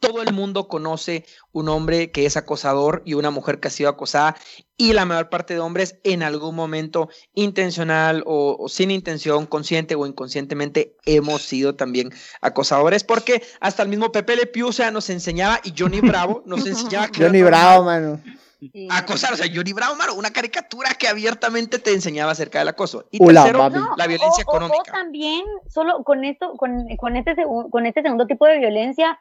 Todo 0.00 0.22
el 0.22 0.32
mundo 0.32 0.68
conoce 0.68 1.24
un 1.52 1.68
hombre 1.68 2.10
que 2.10 2.26
es 2.26 2.36
acosador 2.36 3.02
y 3.04 3.14
una 3.14 3.30
mujer 3.30 3.60
que 3.60 3.68
ha 3.68 3.70
sido 3.70 3.88
acosada 3.88 4.36
y 4.76 4.92
la 4.92 5.04
mayor 5.04 5.28
parte 5.30 5.54
de 5.54 5.60
hombres 5.60 5.98
en 6.04 6.22
algún 6.22 6.54
momento 6.54 7.08
intencional 7.34 8.22
o, 8.26 8.56
o 8.58 8.68
sin 8.68 8.90
intención, 8.90 9.46
consciente 9.46 9.94
o 9.94 10.06
inconscientemente 10.06 10.96
hemos 11.06 11.42
sido 11.42 11.74
también 11.76 12.10
acosadores 12.40 13.04
porque 13.04 13.42
hasta 13.60 13.82
el 13.82 13.88
mismo 13.88 14.12
Pepe 14.12 14.36
Le 14.36 14.46
Pew, 14.46 14.68
o 14.68 14.72
sea, 14.72 14.90
nos 14.90 15.08
enseñaba 15.10 15.60
y 15.64 15.72
Johnny 15.76 16.00
Bravo 16.00 16.42
nos 16.46 16.66
enseñaba 16.66 17.08
que 17.08 17.22
Johnny 17.24 17.42
Bravo, 17.42 17.84
mano. 17.84 18.20
Sí. 18.58 18.88
acosar, 18.90 19.34
o 19.34 19.36
sea, 19.36 19.46
Johnny 19.54 19.74
Bravo, 19.74 19.94
mano, 19.96 20.14
una 20.14 20.30
caricatura 20.32 20.94
que 20.98 21.06
abiertamente 21.08 21.78
te 21.78 21.92
enseñaba 21.92 22.32
acerca 22.32 22.58
del 22.58 22.68
acoso. 22.68 23.04
Y 23.10 23.18
Hola, 23.22 23.44
tercero, 23.44 23.68
la 23.98 24.06
violencia 24.06 24.44
o- 24.46 24.50
o- 24.50 24.56
económica. 24.56 24.80
O, 24.80 24.92
también, 24.92 25.44
solo 25.68 26.02
con 26.04 26.24
esto, 26.24 26.54
con, 26.56 26.86
con 26.96 27.16
este 27.16 27.34
con 27.70 27.84
este 27.86 28.00
segundo 28.02 28.26
tipo 28.26 28.46
de 28.46 28.58
violencia, 28.58 29.20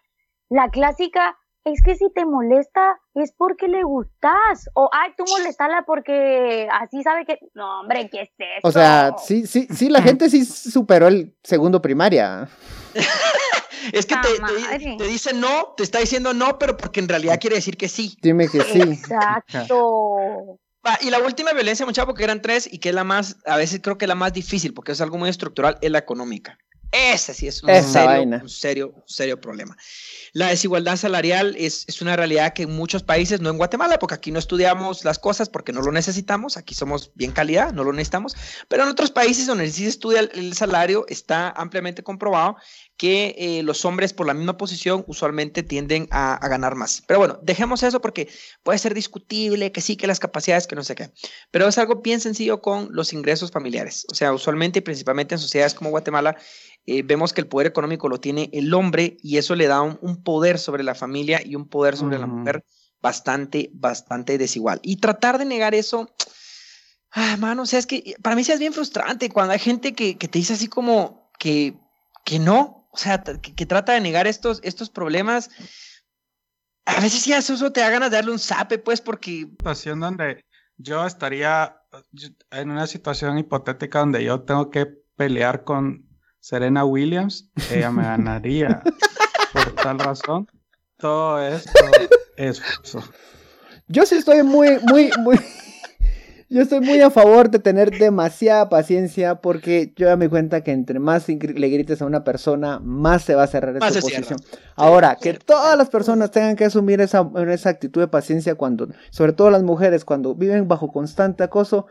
la 0.50 0.70
clásica 0.70 1.38
es 1.64 1.82
que 1.84 1.96
si 1.96 2.12
te 2.14 2.26
molesta 2.26 3.00
es 3.16 3.34
porque 3.36 3.68
le 3.68 3.84
gustas. 3.84 4.70
O 4.76 4.90
ay, 4.92 5.12
tú 5.18 5.24
molestala 5.28 5.84
porque 5.86 6.68
así 6.72 7.02
sabe 7.02 7.26
que. 7.26 7.40
No, 7.54 7.82
hombre, 7.82 8.08
¿qué 8.12 8.22
es 8.22 8.30
eso? 8.38 8.60
O 8.68 8.72
sea, 8.72 9.16
sí, 9.18 9.48
sí, 9.48 9.68
sí, 9.74 9.90
la 9.90 10.02
gente 10.02 10.30
sí 10.30 10.46
superó 10.46 11.08
el 11.08 11.36
segundo 11.44 11.82
primaria. 11.82 12.48
Es 13.94 14.08
que 14.08 14.16
te, 14.16 14.40
¡Ta 14.40 14.48
te- 14.98 15.08
dice 15.08 15.34
no, 15.34 15.76
te 15.78 15.84
está 15.84 16.00
diciendo 16.00 16.34
no, 16.34 16.58
pero 16.58 16.76
porque 16.76 17.00
en 17.00 17.08
realidad 17.08 17.40
quiere 17.40 17.58
decir 17.58 17.78
que 17.78 17.88
sí. 17.88 18.18
Dime 18.20 18.48
que 18.48 18.62
sí. 18.62 18.82
Exacto. 18.82 20.58
Va, 20.88 20.98
y 21.02 21.10
la 21.10 21.20
última 21.20 21.52
violencia, 21.52 21.86
muchacho, 21.86 22.06
porque 22.06 22.24
eran 22.24 22.42
tres 22.42 22.72
y 22.72 22.80
que 22.80 22.90
es 22.90 22.96
la 22.96 23.04
más, 23.04 23.38
a 23.46 23.58
veces 23.58 23.82
creo 23.84 23.98
que 23.98 24.06
es 24.06 24.10
la 24.10 24.16
más 24.16 24.34
difícil, 24.34 24.74
porque 24.74 24.92
es 24.92 25.02
algo 25.02 25.18
muy 25.18 25.30
estructural, 25.30 25.78
es 25.82 25.90
la 25.90 25.98
económica. 26.00 26.58
Ese 26.92 27.34
sí 27.34 27.48
es 27.48 27.62
un 27.64 27.70
serio, 27.84 28.40
un 28.42 28.50
serio, 28.50 28.94
un 28.96 29.04
serio 29.08 29.42
problema. 29.42 29.76
La 30.34 30.48
desigualdad 30.48 30.98
salarial 30.98 31.56
es, 31.58 31.86
es 31.88 32.02
una 32.02 32.16
realidad 32.16 32.54
que 32.54 32.64
en 32.64 32.76
muchos 32.76 33.04
países, 33.04 33.42
no 33.42 33.50
en 33.50 33.58
Guatemala, 33.58 34.00
porque 34.00 34.16
aquí 34.16 34.32
no 34.32 34.40
estudiamos 34.40 35.06
las 35.06 35.20
cosas 35.20 35.50
porque 35.50 35.72
no 35.72 35.82
lo 35.82 35.92
necesitamos, 35.92 36.58
aquí 36.58 36.74
somos 36.74 37.12
bien 37.16 37.32
calidad, 37.32 37.74
no 37.74 37.84
lo 37.84 37.94
necesitamos, 37.94 38.36
pero 38.68 38.84
en 38.84 38.90
otros 38.90 39.12
países 39.12 39.48
donde 39.48 39.70
sí 39.72 39.84
se 39.84 39.90
estudia 39.90 40.20
el, 40.22 40.32
el 40.34 40.54
salario 40.54 41.06
está 41.08 41.50
ampliamente 41.52 42.04
comprobado 42.04 42.58
que 42.98 43.36
eh, 43.38 43.64
los 43.64 43.84
hombres 43.84 44.14
por 44.14 44.26
la 44.26 44.34
misma 44.34 44.58
posición 44.58 45.04
usualmente 45.08 45.64
tienden 45.64 46.08
a, 46.12 46.36
a 46.36 46.48
ganar 46.48 46.76
más. 46.76 47.04
Pero 47.08 47.20
bueno, 47.20 47.40
dejemos 47.42 47.84
eso 47.84 48.00
porque 48.02 48.30
puede 48.64 48.80
ser 48.80 48.94
discutible, 48.94 49.72
que 49.72 49.82
sí, 49.82 49.98
que 49.98 50.08
las 50.08 50.20
capacidades, 50.20 50.68
que 50.68 50.76
no 50.76 50.84
sé 50.84 50.96
qué. 50.96 51.12
Pero 51.52 51.68
es 51.68 51.78
algo 51.78 51.98
bien 51.98 52.22
sencillo 52.22 52.62
con 52.62 52.90
los 52.92 53.12
ingresos 53.12 53.52
familiares. 53.52 54.06
O 54.12 54.16
sea, 54.16 54.34
usualmente 54.34 54.80
y 54.80 54.82
principalmente 54.82 55.36
en 55.36 55.40
sociedades 55.40 55.74
como 55.74 55.90
Guatemala, 55.90 56.38
eh, 56.86 57.02
vemos 57.04 57.34
que 57.34 57.42
el 57.42 57.48
poder 57.48 57.68
económico 57.68 58.08
lo 58.08 58.20
tiene 58.20 58.50
el 58.54 58.74
hombre 58.74 59.18
y 59.22 59.38
eso 59.38 59.56
le 59.56 59.68
da 59.68 59.82
un, 59.82 59.98
un 60.02 60.24
poder 60.24 60.60
sobre 60.60 60.84
la 60.84 60.96
familia 60.96 61.42
y 61.44 61.56
un 61.56 61.68
poder 61.68 61.98
sobre 61.98 62.20
la 62.20 62.28
mujer 62.28 62.64
bastante, 63.02 63.70
bastante 63.74 64.38
desigual. 64.38 64.80
Y 64.84 64.98
tratar 64.98 65.38
de 65.38 65.46
negar 65.46 65.76
eso, 65.76 66.10
ah, 67.12 67.38
mano, 67.38 67.64
o 67.64 67.66
sea, 67.66 67.80
es 67.80 67.86
que 67.86 68.16
para 68.22 68.36
mí 68.36 68.44
sí 68.44 68.52
es 68.52 68.60
bien 68.60 68.74
frustrante 68.74 69.30
cuando 69.30 69.54
hay 69.54 69.60
gente 69.60 69.94
que, 69.94 70.18
que 70.18 70.28
te 70.28 70.40
dice 70.40 70.54
así 70.54 70.68
como 70.68 71.32
que, 71.38 71.76
que 72.24 72.40
no, 72.40 72.85
o 72.96 72.98
sea, 72.98 73.22
que, 73.22 73.54
que 73.54 73.66
trata 73.66 73.92
de 73.92 74.00
negar 74.00 74.26
estos, 74.26 74.62
estos 74.64 74.90
problemas. 74.90 75.50
A 76.86 77.02
veces 77.02 77.22
sí, 77.22 77.34
eso 77.34 77.72
te 77.72 77.82
da 77.82 77.90
ganas 77.90 78.10
de 78.10 78.18
darle 78.18 78.32
un 78.32 78.40
zape, 78.40 78.78
pues, 78.78 79.02
porque 79.02 79.48
situación 79.60 80.00
donde 80.00 80.46
yo 80.78 81.06
estaría 81.06 81.78
en 82.52 82.72
una 82.72 82.88
situación 82.88 83.38
hipotética 83.38 84.00
donde 84.00 84.24
yo 84.24 84.42
tengo 84.44 84.70
que 84.70 84.86
pelear 85.16 85.64
con 85.64 86.08
Serena 86.40 86.86
Williams, 86.86 87.50
ella 87.72 87.92
me 87.92 88.04
ganaría. 88.04 88.82
Por 89.54 89.76
tal 89.76 90.00
razón, 90.00 90.48
todo 90.98 91.42
esto 91.42 91.72
es. 92.38 92.62
Yo 93.88 94.06
sí 94.06 94.16
estoy 94.16 94.44
muy, 94.44 94.80
muy, 94.84 95.12
muy. 95.20 95.38
Yo 96.48 96.62
estoy 96.62 96.80
muy 96.80 97.02
a 97.02 97.10
favor 97.10 97.50
de 97.50 97.58
tener 97.58 97.98
demasiada 97.98 98.70
paciencia 98.70 99.36
porque 99.36 99.94
yo 99.96 100.06
ya 100.06 100.16
me 100.16 100.30
cuenta 100.30 100.62
que 100.62 100.72
entre 100.72 101.00
más 101.00 101.28
le 101.28 101.70
grites 101.70 102.04
a 102.04 102.06
una 102.06 102.24
persona, 102.24 102.80
más 102.80 103.24
se 103.24 103.34
va 103.34 103.44
a 103.44 103.48
cerrar 103.48 103.76
esa 103.78 103.90
cierra. 103.90 104.02
posición. 104.02 104.40
Ahora, 104.76 105.18
que 105.20 105.34
todas 105.34 105.76
las 105.76 105.90
personas 105.90 106.30
tengan 106.30 106.56
que 106.56 106.66
asumir 106.66 107.02
esa, 107.02 107.28
esa 107.48 107.70
actitud 107.70 108.00
de 108.00 108.08
paciencia 108.08 108.54
cuando, 108.54 108.90
sobre 109.10 109.34
todo 109.34 109.50
las 109.50 109.64
mujeres, 109.64 110.06
cuando 110.06 110.36
viven 110.36 110.68
bajo 110.68 110.92
constante 110.92 111.44
acoso, 111.44 111.88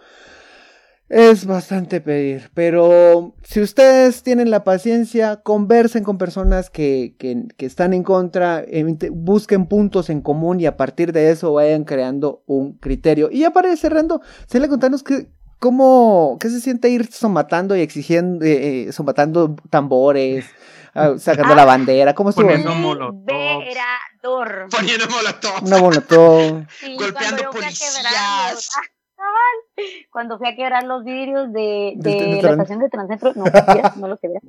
es 1.09 1.47
bastante 1.47 2.01
pedir. 2.01 2.51
Pero 2.55 3.35
si 3.43 3.61
ustedes 3.61 4.23
tienen 4.23 4.51
la 4.51 4.65
paciencia, 4.65 5.41
conversen 5.43 6.05
con 6.05 6.19
personas 6.19 6.71
que, 6.71 7.15
que, 7.19 7.45
que 7.57 7.67
están 7.67 7.95
en 7.95 8.03
contra, 8.03 8.65
busquen 9.13 9.67
puntos 9.67 10.11
en 10.11 10.21
común 10.21 10.61
y 10.61 10.67
a 10.67 10.77
partir 10.77 11.13
de 11.13 11.31
eso 11.31 11.53
vayan 11.53 11.85
creando 11.85 12.43
un 12.47 12.79
criterio. 12.79 13.29
Y 13.31 13.41
ya 13.41 13.51
para 13.51 13.71
ir 13.71 13.79
cerrando, 13.79 14.21
le 14.53 14.69
contanos 14.69 15.03
que, 15.03 15.29
cómo, 15.59 16.37
qué 16.41 16.51
se 16.51 16.61
siente 16.61 16.89
ir 16.89 17.11
somatando 17.13 17.77
y 17.77 17.81
exigiendo, 17.81 18.45
eh, 18.45 18.89
eh, 18.89 18.93
somatando 18.93 19.57
tambores, 19.71 20.47
ah, 20.95 21.15
sacando 21.19 21.55
la 21.55 21.65
bandera, 21.65 22.15
cómo 22.15 22.31
estuvo. 22.31 22.47
Poniendo 22.47 22.75
molotovs. 22.75 23.65
Poniendo 24.71 25.07
molotov, 25.09 25.65
Una 25.65 25.79
molotov. 25.79 26.67
Sí, 26.81 26.97
golpeando 26.97 27.51
policías. 27.51 28.71
Cuando 30.13 30.39
fui 30.39 30.49
a 30.49 30.55
quebrar 30.57 30.85
los 30.85 31.05
vidrios 31.05 31.53
de, 31.53 31.95
De- 31.97 32.11
de 32.11 32.17
de 32.37 32.43
la 32.43 32.51
estación 32.51 32.79
de 32.81 32.89
Transcentro, 32.89 33.33
no, 33.35 33.45
no 33.97 34.09
los 34.09 34.21
quebré. 34.21 34.41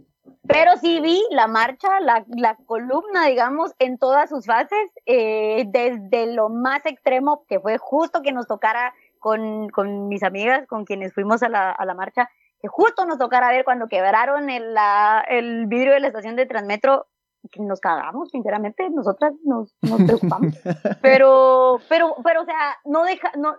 Pero 0.47 0.77
sí 0.77 0.99
vi 1.01 1.21
la 1.31 1.47
marcha, 1.47 1.99
la, 2.01 2.23
la 2.27 2.55
columna, 2.67 3.25
digamos, 3.27 3.73
en 3.79 3.97
todas 3.97 4.29
sus 4.29 4.45
fases, 4.45 4.91
eh, 5.07 5.65
desde 5.67 6.33
lo 6.33 6.49
más 6.49 6.85
extremo, 6.85 7.45
que 7.47 7.59
fue 7.59 7.77
justo 7.79 8.21
que 8.21 8.31
nos 8.31 8.45
tocara 8.47 8.93
con, 9.19 9.69
con 9.69 10.07
mis 10.07 10.21
amigas, 10.21 10.67
con 10.67 10.85
quienes 10.85 11.13
fuimos 11.13 11.41
a 11.41 11.49
la, 11.49 11.71
a 11.71 11.83
la 11.85 11.95
marcha, 11.95 12.29
que 12.61 12.67
justo 12.67 13.05
nos 13.07 13.17
tocara 13.17 13.49
ver 13.49 13.65
cuando 13.65 13.87
quebraron 13.87 14.49
el, 14.51 14.73
la, 14.75 15.25
el 15.27 15.65
vidrio 15.65 15.93
de 15.93 15.99
la 15.99 16.07
estación 16.07 16.35
de 16.35 16.45
Transmetro, 16.45 17.07
que 17.51 17.61
nos 17.61 17.79
cagamos, 17.79 18.29
sinceramente, 18.29 18.87
nosotras 18.91 19.33
nos, 19.43 19.73
nos 19.81 20.01
preocupamos. 20.03 20.53
Pero, 21.01 21.79
pero, 21.89 22.15
pero, 22.23 22.41
o 22.41 22.45
sea, 22.45 22.77
no 22.85 23.03
deja, 23.03 23.31
no, 23.37 23.55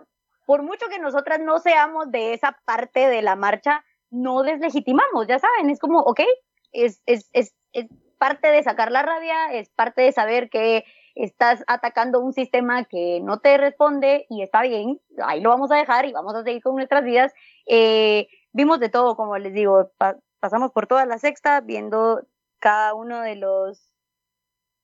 por 0.47 0.63
mucho 0.63 0.87
que 0.87 0.97
nosotras 0.97 1.39
no 1.41 1.59
seamos 1.59 2.09
de 2.09 2.33
esa 2.33 2.57
parte 2.63 3.09
de 3.09 3.21
la 3.21 3.35
marcha, 3.35 3.83
no 4.09 4.43
deslegitimamos, 4.43 5.27
ya 5.27 5.39
saben, 5.39 5.69
es 5.69 5.77
como, 5.77 5.99
ok, 5.99 6.21
es, 6.71 7.03
es, 7.05 7.29
es, 7.33 7.53
es 7.73 7.87
parte 8.17 8.47
de 8.47 8.63
sacar 8.63 8.89
la 8.89 9.01
rabia, 9.03 9.51
es 9.51 9.69
parte 9.69 10.01
de 10.03 10.13
saber 10.13 10.49
que 10.49 10.85
estás 11.15 11.65
atacando 11.67 12.21
un 12.21 12.31
sistema 12.31 12.85
que 12.85 13.19
no 13.21 13.39
te 13.39 13.57
responde 13.57 14.25
y 14.29 14.41
está 14.41 14.61
bien, 14.61 15.01
ahí 15.21 15.41
lo 15.41 15.49
vamos 15.49 15.69
a 15.69 15.75
dejar 15.75 16.05
y 16.05 16.13
vamos 16.13 16.33
a 16.33 16.43
seguir 16.43 16.63
con 16.63 16.75
nuestras 16.75 17.03
vidas. 17.03 17.33
Eh, 17.65 18.29
vimos 18.53 18.79
de 18.79 18.87
todo, 18.87 19.17
como 19.17 19.37
les 19.37 19.53
digo, 19.53 19.91
pa- 19.97 20.17
pasamos 20.39 20.71
por 20.71 20.87
toda 20.87 21.05
la 21.05 21.17
sexta 21.17 21.59
viendo 21.59 22.21
cada 22.59 22.93
uno 22.93 23.19
de 23.19 23.35
los 23.35 23.91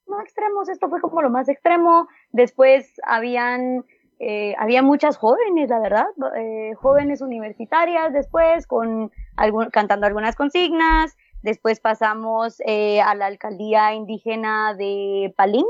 no 0.05 0.19
extremos, 0.21 0.67
esto 0.67 0.89
fue 0.89 0.99
como 0.99 1.21
lo 1.21 1.29
más 1.29 1.47
extremo. 1.47 2.09
Después 2.31 2.99
habían, 3.03 3.85
eh, 4.25 4.55
había 4.57 4.81
muchas 4.81 5.17
jóvenes, 5.17 5.69
la 5.69 5.79
verdad, 5.79 6.07
eh, 6.37 6.73
jóvenes 6.75 7.21
universitarias 7.21 8.13
después, 8.13 8.65
con 8.67 9.11
algún, 9.35 9.69
cantando 9.69 10.07
algunas 10.07 10.35
consignas. 10.35 11.15
Después 11.41 11.79
pasamos 11.79 12.61
eh, 12.65 13.01
a 13.01 13.15
la 13.15 13.25
alcaldía 13.25 13.93
indígena 13.93 14.73
de 14.75 15.33
Palín, 15.35 15.65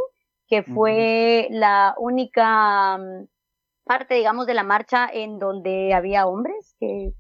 que 0.48 0.62
fue 0.62 1.48
la 1.50 1.96
única 1.98 2.98
mm, 2.98 3.28
parte, 3.86 4.16
digamos, 4.16 4.46
de 4.46 4.54
la 4.54 4.64
marcha 4.64 5.10
en 5.12 5.40
donde 5.40 5.94
había 5.94 6.28
hombres, 6.28 6.76
que 6.80 7.14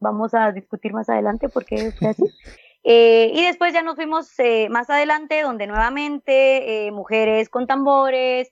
vamos 0.00 0.34
a 0.34 0.50
discutir 0.52 0.92
más 0.92 1.08
adelante 1.08 1.48
porque 1.48 1.92
fue 1.92 2.08
así. 2.08 2.24
Eh, 2.88 3.32
y 3.34 3.42
después 3.42 3.74
ya 3.74 3.82
nos 3.82 3.96
fuimos 3.96 4.32
eh, 4.38 4.68
más 4.70 4.88
adelante, 4.90 5.42
donde 5.42 5.66
nuevamente 5.66 6.86
eh, 6.86 6.92
mujeres 6.92 7.48
con 7.48 7.66
tambores, 7.66 8.48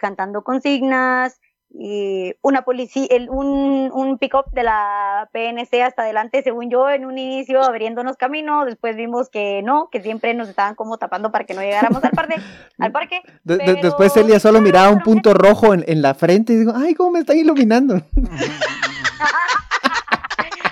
cantando 0.00 0.42
consignas, 0.44 1.40
y 1.68 2.32
una 2.42 2.62
policía, 2.62 3.06
el, 3.10 3.28
un, 3.28 3.90
un 3.92 4.18
pick-up 4.18 4.46
de 4.52 4.62
la 4.62 5.28
PNC 5.32 5.82
hasta 5.82 6.02
adelante, 6.02 6.42
según 6.42 6.70
yo, 6.70 6.88
en 6.88 7.04
un 7.04 7.18
inicio 7.18 7.62
abriéndonos 7.62 8.16
camino, 8.16 8.64
después 8.64 8.96
vimos 8.96 9.28
que 9.28 9.62
no, 9.62 9.88
que 9.90 10.00
siempre 10.00 10.32
nos 10.34 10.48
estaban 10.48 10.74
como 10.74 10.96
tapando 10.96 11.30
para 11.32 11.44
que 11.44 11.54
no 11.54 11.60
llegáramos 11.60 12.02
al 12.04 12.12
parque. 12.12 12.36
Al 12.78 12.92
parque 12.92 13.20
De- 13.44 13.56
de- 13.58 13.64
pero- 13.64 13.80
después 13.82 14.12
Celia 14.12 14.38
solo 14.40 14.60
miraba 14.60 14.90
un 14.90 15.00
punto 15.00 15.34
rojo 15.34 15.74
en, 15.74 15.84
en 15.86 16.00
la 16.02 16.14
frente 16.14 16.52
y 16.52 16.56
digo, 16.56 16.72
ay, 16.74 16.94
cómo 16.94 17.10
me 17.12 17.20
están 17.20 17.36
iluminando. 17.36 17.96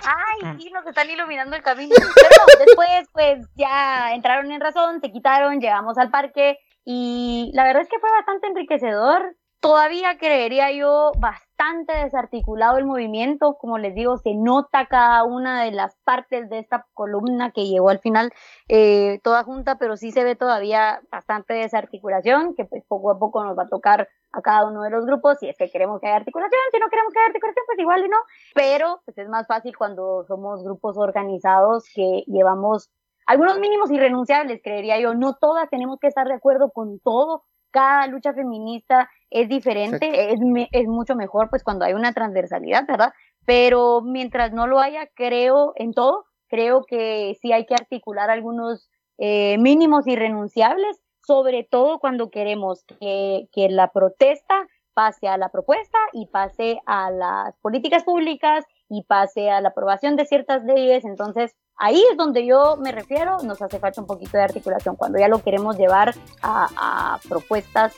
Ay, 0.07 0.59
sí, 0.61 0.71
nos 0.71 0.87
están 0.87 1.09
iluminando 1.09 1.57
el 1.57 1.63
camino. 1.63 1.95
Pero 1.97 2.29
no, 2.39 2.65
después, 2.65 3.09
pues 3.13 3.47
ya 3.57 4.13
entraron 4.15 4.51
en 4.53 4.61
razón, 4.61 5.01
se 5.01 5.11
quitaron, 5.11 5.61
llegamos 5.61 5.97
al 5.99 6.11
parque 6.11 6.59
y 6.85 7.51
la 7.55 7.65
verdad 7.65 7.83
es 7.83 7.89
que 7.89 7.99
fue 7.99 8.11
bastante 8.11 8.47
enriquecedor. 8.49 9.35
Todavía 9.65 10.19
creería 10.19 10.71
yo 10.73 11.13
bastante 11.19 11.95
desarticulado 11.95 12.77
el 12.77 12.85
movimiento, 12.85 13.55
como 13.55 13.79
les 13.79 13.95
digo, 13.95 14.19
se 14.19 14.35
nota 14.35 14.85
cada 14.85 15.25
una 15.25 15.65
de 15.65 15.71
las 15.71 15.97
partes 16.05 16.51
de 16.51 16.59
esta 16.59 16.87
columna 16.93 17.51
que 17.51 17.65
llegó 17.65 17.89
al 17.89 17.99
final 17.99 18.31
eh, 18.69 19.21
toda 19.25 19.43
junta, 19.43 19.79
pero 19.79 19.97
sí 19.97 20.11
se 20.11 20.23
ve 20.23 20.37
todavía 20.37 21.01
bastante 21.11 21.55
desarticulación, 21.55 22.55
que 22.55 22.67
pues 22.67 22.85
poco 22.87 23.11
a 23.11 23.19
poco 23.19 23.43
nos 23.43 23.57
va 23.57 23.63
a 23.63 23.69
tocar 23.71 24.07
a 24.33 24.43
cada 24.43 24.67
uno 24.67 24.83
de 24.83 24.91
los 24.91 25.07
grupos, 25.07 25.39
si 25.39 25.49
es 25.49 25.57
que 25.57 25.71
queremos 25.71 25.99
que 25.99 26.09
haya 26.09 26.17
articulación, 26.17 26.61
si 26.71 26.79
no 26.79 26.91
queremos 26.91 27.15
que 27.15 27.21
haya 27.21 27.29
articulación, 27.29 27.65
pues 27.67 27.79
igual 27.79 28.05
y 28.05 28.09
no, 28.11 28.19
pero 28.55 29.01
pues 29.07 29.17
es 29.17 29.31
más 29.31 29.47
fácil 29.47 29.75
cuando 29.79 30.25
somos 30.29 30.63
grupos 30.63 30.99
organizados 30.99 31.85
que 31.95 32.23
llevamos 32.27 32.91
algunos 33.25 33.59
mínimos 33.59 33.91
irrenunciables, 33.91 34.61
creería 34.63 35.01
yo, 35.01 35.15
no 35.15 35.37
todas 35.37 35.71
tenemos 35.71 35.99
que 35.99 36.09
estar 36.09 36.27
de 36.29 36.35
acuerdo 36.35 36.71
con 36.71 37.01
todo, 37.01 37.45
cada 37.75 38.07
lucha 38.07 38.33
feminista 38.33 39.11
es 39.31 39.49
diferente, 39.49 40.33
es, 40.33 40.39
me- 40.41 40.69
es 40.73 40.87
mucho 40.87 41.17
mejor 41.17 41.51
pues 41.51 41.65
cuando 41.65 41.85
hay 41.85 41.93
una 41.93 42.13
transversalidad, 42.13 42.87
¿verdad? 42.87 43.13
Pero 43.45 44.01
mientras 44.01 44.53
no 44.53 44.67
lo 44.69 44.79
haya, 44.79 45.09
creo 45.15 45.73
en 45.75 45.93
todo, 45.93 46.25
creo 46.49 46.85
que 46.87 47.37
sí 47.43 47.53
hay 47.53 47.67
que 47.67 47.75
articular 47.75 48.31
algunos 48.31 48.89
eh, 49.19 49.59
mínimos 49.59 50.07
irrenunciables, 50.07 51.01
sobre 51.27 51.65
todo 51.65 51.99
cuando 51.99 52.31
queremos 52.31 52.85
que, 53.01 53.49
que 53.53 53.69
la 53.69 53.89
protesta 53.91 54.67
pase 54.95 55.27
a 55.27 55.37
la 55.37 55.49
propuesta 55.49 55.99
y 56.13 56.27
pase 56.27 56.79
a 56.87 57.11
las 57.11 57.57
políticas 57.61 58.05
públicas 58.05 58.65
y 58.95 59.03
pase 59.03 59.51
a 59.51 59.61
la 59.61 59.71
aprobación 59.71 60.17
de 60.17 60.27
ciertas 60.27 60.65
leyes. 60.65 61.05
Entonces, 61.05 61.53
ahí 61.77 62.03
es 62.11 62.17
donde 62.17 62.47
yo 62.47 62.77
me 62.77 62.93
refiero, 62.93 63.39
nos 63.43 63.61
hace 63.61 63.79
falta 63.79 64.01
un 64.01 64.07
poquito 64.07 64.37
de 64.37 64.45
articulación, 64.45 64.97
cuando 64.97 65.19
ya 65.19 65.29
lo 65.29 65.43
queremos 65.43 65.77
llevar 65.77 66.15
a, 66.43 66.69
a 66.77 67.19
propuestas 67.29 67.95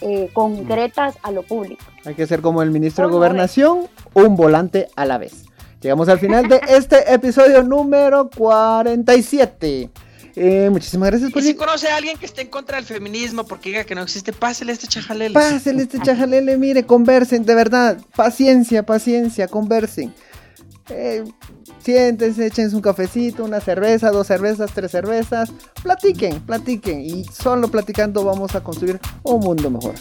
eh, 0.00 0.30
concretas 0.32 1.16
a 1.22 1.32
lo 1.32 1.42
público. 1.42 1.84
Hay 2.04 2.14
que 2.14 2.26
ser 2.26 2.40
como 2.40 2.62
el 2.62 2.70
ministro 2.70 3.06
de 3.06 3.12
Gobernación, 3.12 3.88
un 4.14 4.36
volante 4.36 4.88
a 4.94 5.04
la 5.04 5.18
vez. 5.18 5.44
Llegamos 5.80 6.08
al 6.08 6.18
final 6.18 6.48
de 6.48 6.60
este 6.68 7.12
episodio 7.12 7.62
número 7.62 8.30
47. 8.30 9.90
Eh, 10.40 10.68
muchísimas 10.70 11.10
gracias 11.10 11.32
por 11.32 11.42
Y 11.42 11.46
si 11.46 11.54
conoce 11.54 11.88
a 11.88 11.96
alguien 11.96 12.16
que 12.16 12.26
esté 12.26 12.42
en 12.42 12.48
contra 12.48 12.76
del 12.76 12.86
feminismo 12.86 13.44
porque 13.44 13.70
diga 13.70 13.82
que 13.82 13.96
no 13.96 14.02
existe, 14.02 14.32
pásele 14.32 14.70
este 14.70 14.86
chajalele. 14.86 15.34
Pásenle 15.34 15.82
este 15.82 16.00
chajalele, 16.00 16.56
mire, 16.56 16.84
conversen, 16.84 17.44
de 17.44 17.54
verdad. 17.56 17.98
Paciencia, 18.14 18.84
paciencia, 18.84 19.48
conversen. 19.48 20.14
Eh, 20.90 21.24
siéntense, 21.80 22.46
échense 22.46 22.74
un 22.74 22.82
cafecito, 22.82 23.44
una 23.44 23.60
cerveza, 23.60 24.10
dos 24.10 24.26
cervezas, 24.26 24.70
tres 24.72 24.90
cervezas. 24.90 25.52
Platiquen, 25.82 26.40
platiquen. 26.40 27.00
Y 27.00 27.24
solo 27.24 27.68
platicando 27.68 28.24
vamos 28.24 28.54
a 28.54 28.62
construir 28.62 29.00
un 29.22 29.40
mundo 29.40 29.70
mejor. 29.70 29.94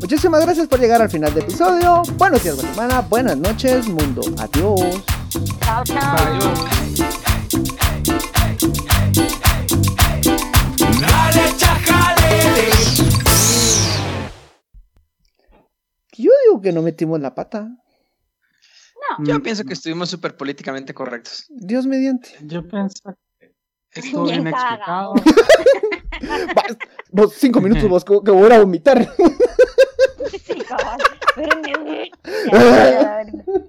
Muchísimas 0.00 0.42
gracias 0.42 0.68
por 0.68 0.78
llegar 0.78 1.00
al 1.02 1.10
final 1.10 1.32
del 1.34 1.44
episodio. 1.44 2.02
Buenos 2.16 2.42
días, 2.42 2.56
Guatemala. 2.56 3.00
Buenas 3.08 3.36
noches, 3.36 3.88
mundo. 3.88 4.22
Adiós. 4.38 5.02
Chao, 5.60 5.84
chao. 5.84 6.78
Yo 16.16 16.32
digo 16.46 16.60
que 16.60 16.72
no 16.72 16.82
metimos 16.82 17.20
la 17.20 17.34
pata. 17.34 17.78
Yo 19.20 19.38
Mm, 19.38 19.42
pienso 19.42 19.64
que 19.64 19.72
estuvimos 19.72 20.10
súper 20.10 20.36
políticamente 20.36 20.92
correctos. 20.94 21.46
Dios 21.48 21.86
mediante. 21.86 22.30
Yo 22.42 22.66
pienso 22.66 23.16
que 23.40 23.50
estuvo 24.00 24.24
Bien 24.24 24.46
explicado. 24.46 25.14
Va, 26.56 26.62
vos, 27.10 27.32
cinco 27.34 27.60
minutos, 27.60 27.88
vos, 27.88 28.04
que 28.04 28.30
voy 28.30 28.50
a 28.52 28.58
vomitar. 28.60 29.08
Sí, 30.46 30.60
cabal. 30.60 30.98
Pero 31.34 31.56
me- 31.84 32.10